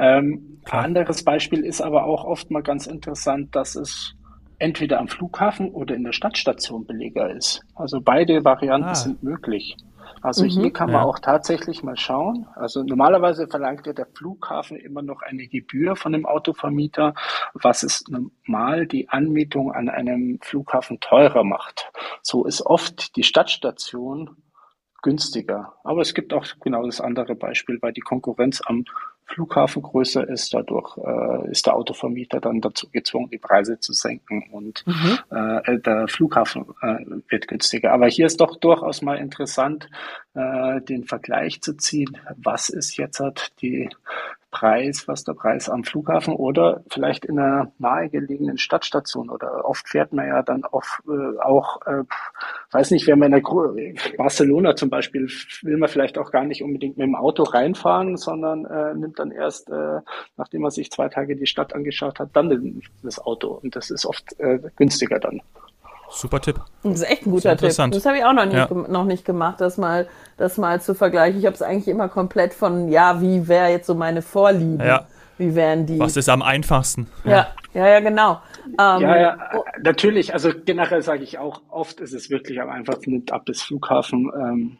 Ähm, 0.00 0.60
anderes 0.70 1.24
Beispiel 1.24 1.64
ist 1.64 1.80
aber 1.80 2.04
auch 2.04 2.24
oft 2.24 2.50
mal 2.50 2.62
ganz 2.62 2.86
interessant, 2.86 3.54
dass 3.54 3.74
es 3.74 4.14
entweder 4.58 5.00
am 5.00 5.08
Flughafen 5.08 5.70
oder 5.70 5.94
in 5.94 6.04
der 6.04 6.12
Stadtstation 6.12 6.86
billiger 6.86 7.30
ist. 7.30 7.62
Also 7.74 8.00
beide 8.00 8.44
Varianten 8.44 8.90
ah. 8.90 8.94
sind 8.94 9.22
möglich. 9.22 9.76
Also 10.22 10.44
mhm. 10.44 10.48
hier 10.48 10.72
kann 10.72 10.90
man 10.90 11.02
ja. 11.02 11.06
auch 11.06 11.18
tatsächlich 11.18 11.82
mal 11.82 11.96
schauen. 11.96 12.46
Also 12.54 12.82
normalerweise 12.82 13.48
verlangt 13.48 13.86
ja 13.86 13.92
der 13.92 14.06
Flughafen 14.06 14.76
immer 14.76 15.02
noch 15.02 15.22
eine 15.22 15.46
Gebühr 15.46 15.96
von 15.96 16.12
dem 16.12 16.26
Autovermieter, 16.26 17.14
was 17.54 17.82
es 17.82 18.04
normal 18.08 18.86
die 18.86 19.08
Anmietung 19.08 19.72
an 19.72 19.88
einem 19.88 20.38
Flughafen 20.42 21.00
teurer 21.00 21.42
macht. 21.42 21.90
So 22.22 22.44
ist 22.44 22.60
oft 22.62 23.16
die 23.16 23.22
Stadtstation 23.22 24.36
günstiger. 25.02 25.74
Aber 25.84 26.02
es 26.02 26.14
gibt 26.14 26.32
auch 26.32 26.46
genau 26.60 26.84
das 26.84 27.00
andere 27.00 27.34
Beispiel, 27.34 27.78
weil 27.80 27.92
die 27.92 28.00
Konkurrenz 28.00 28.60
am 28.64 28.84
Flughafen 29.24 29.82
größer 29.82 30.28
ist. 30.28 30.52
Dadurch 30.52 30.96
äh, 30.98 31.50
ist 31.50 31.66
der 31.66 31.76
Autovermieter 31.76 32.40
dann 32.40 32.60
dazu 32.60 32.88
gezwungen, 32.90 33.30
die 33.30 33.38
Preise 33.38 33.78
zu 33.78 33.92
senken 33.92 34.48
und 34.50 34.84
mhm. 34.86 35.18
äh, 35.30 35.78
der 35.78 36.08
Flughafen 36.08 36.66
äh, 36.82 37.04
wird 37.28 37.46
günstiger. 37.46 37.92
Aber 37.92 38.08
hier 38.08 38.26
ist 38.26 38.40
doch 38.40 38.56
durchaus 38.56 39.02
mal 39.02 39.18
interessant, 39.18 39.88
äh, 40.34 40.80
den 40.80 41.04
Vergleich 41.04 41.60
zu 41.60 41.76
ziehen. 41.76 42.18
Was 42.36 42.68
ist 42.68 42.96
jetzt 42.96 43.20
halt 43.20 43.52
die 43.62 43.88
Preis, 44.50 45.06
was 45.06 45.24
der 45.24 45.34
Preis 45.34 45.68
am 45.68 45.84
Flughafen 45.84 46.34
oder 46.34 46.82
vielleicht 46.90 47.24
in 47.24 47.38
einer 47.38 47.72
nahegelegenen 47.78 48.58
Stadtstation 48.58 49.30
oder 49.30 49.64
oft 49.64 49.88
fährt 49.88 50.12
man 50.12 50.26
ja 50.26 50.42
dann 50.42 50.64
auf, 50.64 51.02
äh, 51.08 51.38
auch, 51.40 51.80
äh, 51.86 52.04
weiß 52.72 52.90
nicht, 52.90 53.06
wenn 53.06 53.18
man 53.18 53.32
in 53.32 53.42
der 53.42 54.16
Barcelona 54.16 54.74
zum 54.74 54.90
Beispiel 54.90 55.28
will 55.62 55.76
man 55.76 55.88
vielleicht 55.88 56.18
auch 56.18 56.30
gar 56.30 56.44
nicht 56.44 56.62
unbedingt 56.62 56.98
mit 56.98 57.06
dem 57.06 57.14
Auto 57.14 57.44
reinfahren, 57.44 58.16
sondern 58.16 58.64
äh, 58.64 58.94
nimmt 58.94 59.18
dann 59.18 59.30
erst, 59.30 59.70
äh, 59.70 60.00
nachdem 60.36 60.62
man 60.62 60.70
sich 60.70 60.90
zwei 60.90 61.08
Tage 61.08 61.36
die 61.36 61.46
Stadt 61.46 61.74
angeschaut 61.74 62.18
hat, 62.18 62.30
dann 62.34 62.82
das 63.02 63.18
Auto 63.18 63.48
und 63.62 63.76
das 63.76 63.90
ist 63.90 64.06
oft 64.06 64.38
äh, 64.40 64.58
günstiger 64.76 65.18
dann. 65.20 65.42
Super 66.12 66.40
Tipp. 66.40 66.60
Das 66.82 66.94
ist 66.94 67.10
echt 67.10 67.26
ein 67.26 67.30
guter 67.30 67.56
Tipp. 67.56 67.68
Das 67.68 67.78
habe 67.78 68.18
ich 68.18 68.24
auch 68.24 68.32
noch 68.32 68.44
nicht, 68.44 68.56
ja. 68.56 68.68
noch 68.70 69.04
nicht 69.04 69.24
gemacht, 69.24 69.60
das 69.60 69.78
mal, 69.78 70.08
das 70.36 70.58
mal 70.58 70.80
zu 70.80 70.94
vergleichen. 70.94 71.38
Ich 71.38 71.46
habe 71.46 71.54
es 71.54 71.62
eigentlich 71.62 71.88
immer 71.88 72.08
komplett 72.08 72.52
von, 72.52 72.88
ja, 72.88 73.20
wie 73.20 73.48
wäre 73.48 73.68
jetzt 73.68 73.86
so 73.86 73.94
meine 73.94 74.22
Vorliebe? 74.22 74.84
Ja. 74.84 75.06
Wie 75.38 75.54
wären 75.54 75.86
die? 75.86 75.98
Was 75.98 76.18
ist 76.18 76.28
am 76.28 76.42
einfachsten? 76.42 77.06
Ja, 77.24 77.46
ja, 77.72 77.88
ja, 77.88 78.00
genau. 78.00 78.40
Ähm, 78.66 79.00
ja, 79.00 79.16
ja, 79.16 79.38
natürlich. 79.82 80.32
Also 80.32 80.50
generell 80.64 81.02
sage 81.02 81.22
ich 81.22 81.38
auch, 81.38 81.62
oft 81.68 82.00
ist 82.00 82.12
es 82.12 82.30
wirklich 82.30 82.60
am 82.60 82.70
einfachsten, 82.70 83.12
nimmt 83.12 83.32
ab 83.32 83.44
bis 83.44 83.62
Flughafen. 83.62 84.30
Ähm, 84.34 84.78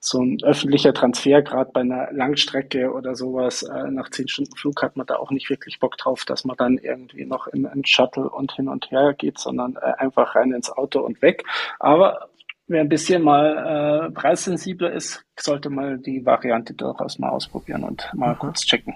so 0.00 0.20
ein 0.20 0.38
öffentlicher 0.42 0.94
Transfer, 0.94 1.42
gerade 1.42 1.70
bei 1.72 1.80
einer 1.80 2.12
Langstrecke 2.12 2.92
oder 2.92 3.14
sowas, 3.14 3.62
äh, 3.62 3.90
nach 3.90 4.10
zehn 4.10 4.28
Stunden 4.28 4.56
Flug 4.56 4.82
hat 4.82 4.96
man 4.96 5.06
da 5.06 5.16
auch 5.16 5.30
nicht 5.30 5.50
wirklich 5.50 5.80
Bock 5.80 5.96
drauf, 5.96 6.24
dass 6.24 6.44
man 6.44 6.56
dann 6.56 6.78
irgendwie 6.78 7.24
noch 7.24 7.46
in 7.48 7.66
einen 7.66 7.84
Shuttle 7.84 8.28
und 8.28 8.52
hin 8.52 8.68
und 8.68 8.90
her 8.90 9.14
geht, 9.14 9.38
sondern 9.38 9.76
äh, 9.76 9.92
einfach 9.98 10.34
rein 10.34 10.52
ins 10.52 10.70
Auto 10.70 11.00
und 11.00 11.22
weg. 11.22 11.44
Aber 11.80 12.28
wer 12.68 12.80
ein 12.80 12.88
bisschen 12.88 13.22
mal 13.22 14.08
äh, 14.08 14.10
preissensibler 14.10 14.92
ist, 14.92 15.24
sollte 15.38 15.70
mal 15.70 15.98
die 15.98 16.24
Variante 16.24 16.74
durchaus 16.74 17.18
mal 17.18 17.30
ausprobieren 17.30 17.84
und 17.84 18.10
mal 18.14 18.34
mhm. 18.34 18.38
kurz 18.38 18.60
checken. 18.62 18.94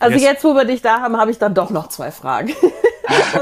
Also 0.00 0.14
yes. 0.14 0.22
jetzt, 0.22 0.44
wo 0.44 0.54
wir 0.54 0.64
dich 0.64 0.82
da 0.82 1.00
haben, 1.00 1.16
habe 1.16 1.30
ich 1.30 1.38
dann 1.38 1.54
doch 1.54 1.70
noch 1.70 1.88
zwei 1.88 2.10
Fragen. 2.10 2.52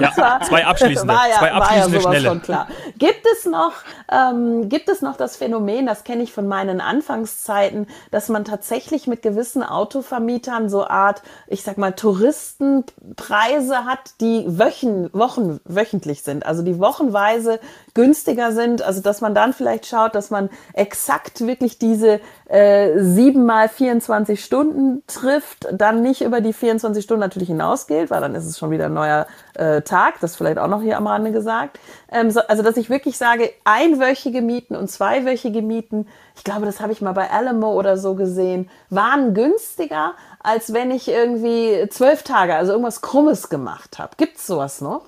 ja, 0.01 0.13
zwar, 0.13 0.41
zwei 0.43 0.65
abschließende, 0.65 1.15
war 1.15 1.29
ja, 1.29 1.39
zwei 1.39 1.53
abschließende 1.53 1.97
war 1.97 2.03
ja 2.03 2.19
schnelle. 2.19 2.29
Schon 2.29 2.43
klar. 2.43 2.69
Gibt 2.99 3.27
es 3.33 3.45
noch, 3.45 3.73
ähm, 4.11 4.69
gibt 4.69 4.89
es 4.89 5.03
noch 5.03 5.17
das 5.17 5.37
Phänomen, 5.37 5.87
das 5.87 6.05
kenne 6.05 6.23
ich 6.23 6.33
von 6.33 6.49
meinen 6.49 6.81
Anfangszeiten, 6.81 7.87
dass 8.11 8.29
man 8.29 8.45
tatsächlich 8.45 9.07
mit 9.07 9.23
gewissen 9.23 9.63
Autovermietern 9.63 10.69
so 10.69 10.87
Art, 10.87 11.23
ich 11.47 11.63
sag 11.63 11.79
mal, 11.79 11.93
Touristenpreise 11.93 13.85
hat, 13.85 14.21
die 14.21 14.45
wöchen, 14.47 15.11
Wochen, 15.13 15.61
wöchentlich 15.65 16.23
sind, 16.23 16.47
also 16.47 16.63
die 16.63 16.79
wochenweise 16.79 17.61
günstiger 17.95 18.53
sind, 18.53 18.83
also 18.83 19.01
dass 19.01 19.21
man 19.21 19.35
dann 19.35 19.53
vielleicht 19.53 19.87
schaut, 19.87 20.15
dass 20.15 20.31
man 20.31 20.51
exakt 20.75 21.47
wirklich 21.47 21.79
diese 21.79 22.21
äh, 22.49 23.03
sieben 23.03 23.45
mal 23.47 23.69
24 23.69 24.45
Stunden 24.45 25.03
trifft, 25.07 25.67
dann 25.73 26.03
nicht 26.03 26.23
über 26.23 26.41
die 26.41 26.53
24 26.53 27.03
Stunden 27.03 27.21
natürlich 27.21 27.49
hinausgeht, 27.49 28.11
weil 28.11 28.21
dann 28.21 28.35
ist 28.35 28.47
es 28.47 28.59
schon 28.59 28.71
wieder 28.71 28.87
ein 28.87 28.95
neuer 28.95 29.27
äh, 29.57 29.83
Tag, 29.83 30.21
das 30.21 30.37
vielleicht 30.37 30.59
auch 30.59 30.69
noch 30.69 30.83
hier 30.83 30.97
am 30.97 31.07
Rande 31.07 31.33
gesagt. 31.33 31.79
Ähm, 32.11 32.31
so, 32.31 32.41
also 32.41 32.63
dass 32.63 32.77
ich 32.77 32.91
wirklich 32.91 33.17
sage, 33.17 33.51
einwöchige 33.65 34.43
Mieten 34.43 34.77
und 34.77 34.89
zweiwöchige 34.89 35.63
Mieten, 35.63 36.07
ich 36.37 36.45
glaube, 36.45 36.67
das 36.67 36.81
habe 36.81 36.93
ich 36.93 37.01
mal 37.01 37.13
bei 37.13 37.31
Alamo 37.31 37.73
oder 37.73 37.97
so 37.97 38.15
gesehen, 38.15 38.69
waren 38.91 39.35
günstiger, 39.35 40.15
als 40.41 40.73
wenn 40.73 40.91
ich 40.91 41.09
irgendwie 41.09 41.89
zwölf 41.91 42.23
Tage, 42.23 42.55
also 42.55 42.73
irgendwas 42.73 43.01
Krummes 43.01 43.49
gemacht 43.49 43.99
habe. 43.99 44.13
Gibt's 44.17 44.47
sowas 44.47 44.81
noch? 44.81 45.07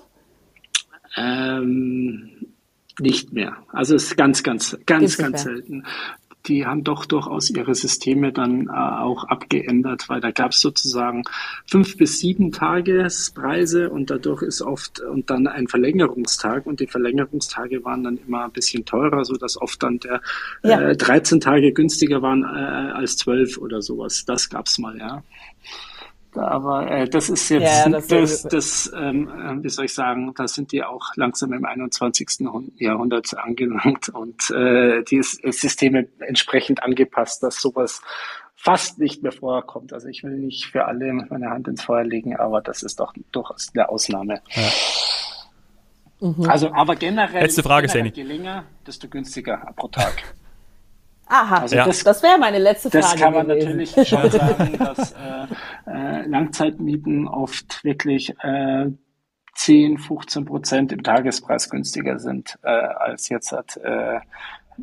Ähm, 1.15 2.53
nicht 2.99 3.33
mehr. 3.33 3.57
Also 3.71 3.95
es 3.95 4.05
ist 4.05 4.17
ganz, 4.17 4.43
ganz, 4.43 4.77
ganz, 4.85 5.17
ganz 5.17 5.43
selten 5.43 5.85
die 6.49 6.65
haben 6.65 6.83
doch 6.83 7.05
durchaus 7.05 7.49
ihre 7.51 7.75
Systeme 7.75 8.33
dann 8.33 8.67
äh, 8.67 8.71
auch 8.71 9.23
abgeändert, 9.25 10.09
weil 10.09 10.19
da 10.19 10.31
gab 10.31 10.51
es 10.51 10.61
sozusagen 10.61 11.23
fünf 11.65 11.95
bis 11.97 12.19
sieben 12.19 12.51
Tagespreise 12.51 13.89
und 13.89 14.09
dadurch 14.09 14.41
ist 14.41 14.61
oft 14.61 14.99
und 14.99 15.29
dann 15.29 15.47
ein 15.47 15.67
Verlängerungstag 15.67 16.65
und 16.65 16.79
die 16.79 16.87
Verlängerungstage 16.87 17.85
waren 17.85 18.03
dann 18.03 18.19
immer 18.27 18.45
ein 18.45 18.51
bisschen 18.51 18.83
teurer, 18.83 19.23
so 19.23 19.35
dass 19.35 19.61
oft 19.61 19.81
dann 19.83 19.99
der 19.99 20.21
ja. 20.63 20.81
äh, 20.81 20.97
13 20.97 21.39
Tage 21.39 21.71
günstiger 21.71 22.21
waren 22.21 22.43
äh, 22.43 22.91
als 22.91 23.17
12 23.17 23.59
oder 23.59 23.81
sowas. 23.81 24.25
Das 24.25 24.49
gab's 24.49 24.79
mal, 24.79 24.97
ja. 24.97 25.23
Aber 26.35 26.89
äh, 26.89 27.09
das 27.09 27.29
ist 27.29 27.49
jetzt, 27.49 27.85
ja, 27.85 27.89
das, 27.89 28.07
das, 28.07 28.43
das 28.43 28.91
ähm, 28.95 29.27
äh, 29.29 29.63
wie 29.63 29.69
soll 29.69 29.85
ich 29.85 29.93
sagen, 29.93 30.31
da 30.35 30.47
sind 30.47 30.71
die 30.71 30.83
auch 30.83 31.15
langsam 31.15 31.53
im 31.53 31.65
21. 31.65 32.47
Jahrhundert 32.75 33.35
angelangt 33.37 34.09
und 34.09 34.51
äh, 34.51 35.03
die 35.03 35.23
Systeme 35.23 36.07
entsprechend 36.19 36.83
angepasst, 36.83 37.41
dass 37.41 37.59
sowas 37.59 38.01
fast 38.55 38.99
nicht 38.99 39.23
mehr 39.23 39.31
vorkommt. 39.31 39.93
Also 39.93 40.07
ich 40.07 40.23
will 40.23 40.37
nicht 40.37 40.65
für 40.65 40.85
alle 40.85 41.13
meine 41.13 41.49
Hand 41.49 41.67
ins 41.67 41.83
Feuer 41.83 42.03
legen, 42.03 42.35
aber 42.35 42.61
das 42.61 42.83
ist 42.83 42.99
doch 42.99 43.13
durchaus 43.31 43.71
eine 43.73 43.89
Ausnahme. 43.89 44.41
Ja. 44.49 44.69
Mhm. 46.21 46.49
Also, 46.49 46.71
aber 46.73 46.95
generell, 46.95 47.41
Letzte 47.43 47.63
Frage, 47.63 47.87
generell 47.87 48.11
je 48.13 48.23
länger, 48.23 48.65
desto 48.85 49.07
günstiger 49.07 49.73
pro 49.75 49.87
Tag. 49.87 50.35
Aha, 51.29 51.59
also 51.59 51.75
ja. 51.75 51.85
das, 51.85 52.03
das 52.03 52.23
wäre 52.23 52.39
meine 52.39 52.57
letzte 52.57 52.89
Frage. 52.89 53.03
Das 53.03 53.15
kann 53.15 53.33
man 53.33 53.47
gewesen. 53.47 53.77
natürlich 53.77 54.07
schon 54.07 54.31
sagen, 54.31 54.77
dass 54.79 55.11
äh, 55.11 55.47
äh, 55.87 56.25
Langzeitmieten 56.25 57.27
oft 57.27 57.83
wirklich 57.83 58.33
äh, 58.41 58.87
10, 59.53 59.99
15 59.99 60.45
Prozent 60.45 60.91
im 60.91 61.03
Tagespreis 61.03 61.69
günstiger 61.69 62.17
sind 62.19 62.57
äh, 62.63 62.69
als 62.69 63.29
jetzt 63.29 63.51
hat, 63.51 63.77
äh, 63.77 64.19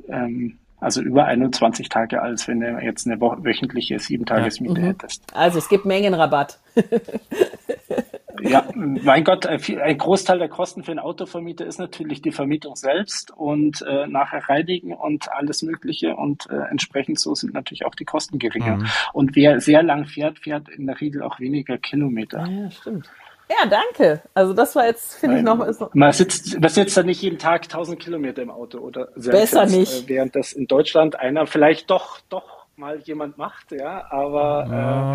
ähm, 0.09 0.59
also 0.78 1.00
über 1.00 1.24
21 1.24 1.88
Tage, 1.88 2.22
als 2.22 2.46
wenn 2.46 2.61
du 2.61 2.78
jetzt 2.80 3.06
eine 3.06 3.20
wöchentliche 3.20 3.98
Sieben-Tagesmiete 3.98 4.74
ja. 4.74 4.80
mhm. 4.80 4.87
hättest. 4.88 5.22
Also 5.35 5.59
es 5.59 5.68
gibt 5.68 5.85
Mengenrabatt. 5.85 6.61
Ja, 8.40 8.68
mein 8.75 9.25
Gott, 9.25 9.46
äh, 9.46 9.59
ein 9.81 9.99
Großteil 9.99 10.38
der 10.38 10.49
Kosten 10.49 10.83
für 10.83 10.92
einen 10.92 11.01
Autovermieter 11.01 11.66
ist 11.66 11.79
natürlich 11.79 12.22
die 12.22 12.33
Vermietung 12.33 12.77
selbst 12.77 13.31
und 13.31 13.83
äh, 13.83 14.07
nachher 14.07 14.49
reinigen 14.49 14.92
und 14.92 15.31
alles 15.33 15.62
Mögliche 15.62 16.16
und 16.16 16.49
äh, 16.51 16.57
entsprechend 16.70 17.18
so 17.20 17.35
sind 17.35 17.55
natürlich 17.55 17.85
auch 17.85 17.94
die 17.94 18.05
Kosten 18.05 18.38
geringer. 18.38 18.77
Mhm. 18.77 18.87
Und 19.12 19.37
wer 19.37 19.61
sehr 19.61 19.83
lang 19.83 20.07
fährt, 20.07 20.38
fährt 20.38 20.68
in 20.68 20.87
der 20.87 21.01
Regel 21.01 21.22
auch 21.22 21.40
weniger 21.40 21.79
Kilometer. 21.79 22.46
Ja, 22.46 22.70
stimmt. 22.70 23.09
Ja, 23.49 23.68
danke. 23.68 24.22
Also 24.35 24.53
das 24.53 24.75
war 24.75 24.87
jetzt, 24.87 25.14
finde 25.14 25.38
ich, 25.38 25.42
noch... 25.44 25.64
Ist 25.64 25.81
noch 25.81 25.94
man, 25.94 26.12
sitzt, 26.12 26.61
man 26.61 26.68
sitzt 26.68 26.96
da 26.96 27.05
nicht 27.05 27.22
jeden 27.22 27.38
Tag 27.38 27.64
1000 27.64 28.01
Kilometer 28.01 28.42
im 28.42 28.51
Auto 28.51 28.79
oder 28.79 29.07
Besser 29.14 29.66
nicht. 29.66 30.05
Äh, 30.05 30.09
während 30.09 30.35
das 30.35 30.53
in 30.53 30.66
Deutschland 30.66 31.18
einer 31.20 31.46
vielleicht 31.46 31.90
doch, 31.90 32.18
doch 32.29 32.55
mal 32.76 33.00
jemand 33.00 33.38
macht, 33.38 33.72
ja, 33.72 34.04
aber 34.10 34.66
ja. 34.70 35.14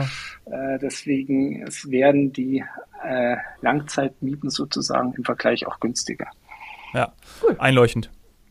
Äh, 0.51 0.75
äh, 0.75 0.79
deswegen 0.79 1.63
es 1.67 1.89
werden 1.89 2.33
die 2.33 2.63
äh, 3.03 3.35
Langzeitmieten 3.61 4.49
sozusagen 4.49 5.13
im 5.13 5.23
Vergleich 5.23 5.67
auch 5.67 5.79
günstiger. 5.79 6.27
Ja, 6.93 7.13
cool. 7.43 7.55
einleuchtend. 7.59 8.09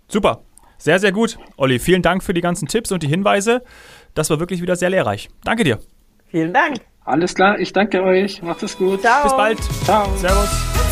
Super. 0.09 0.43
Sehr, 0.79 0.99
sehr 0.99 1.13
gut. 1.13 1.39
Olli, 1.57 1.79
vielen 1.79 2.01
Dank 2.01 2.23
für 2.23 2.33
die 2.33 2.41
ganzen 2.41 2.67
Tipps 2.67 2.91
und 2.91 3.03
die 3.03 3.09
Hinweise. 3.09 3.63
Das 4.15 4.31
war 4.31 4.41
wirklich 4.41 4.63
wieder 4.63 4.77
sehr 4.77 4.89
lehrreich. 4.89 5.29
Danke 5.45 5.65
dir. 5.65 5.79
Vielen 6.29 6.55
Dank. 6.55 6.79
Alles 7.05 7.35
klar, 7.35 7.59
ich 7.59 7.73
danke 7.73 8.03
euch. 8.03 8.41
Macht 8.43 8.63
es 8.63 8.79
gut. 8.79 9.01
Ciao. 9.03 9.25
Bis 9.25 9.33
bald. 9.33 9.59
Ciao. 9.85 10.17
Servus. 10.17 10.90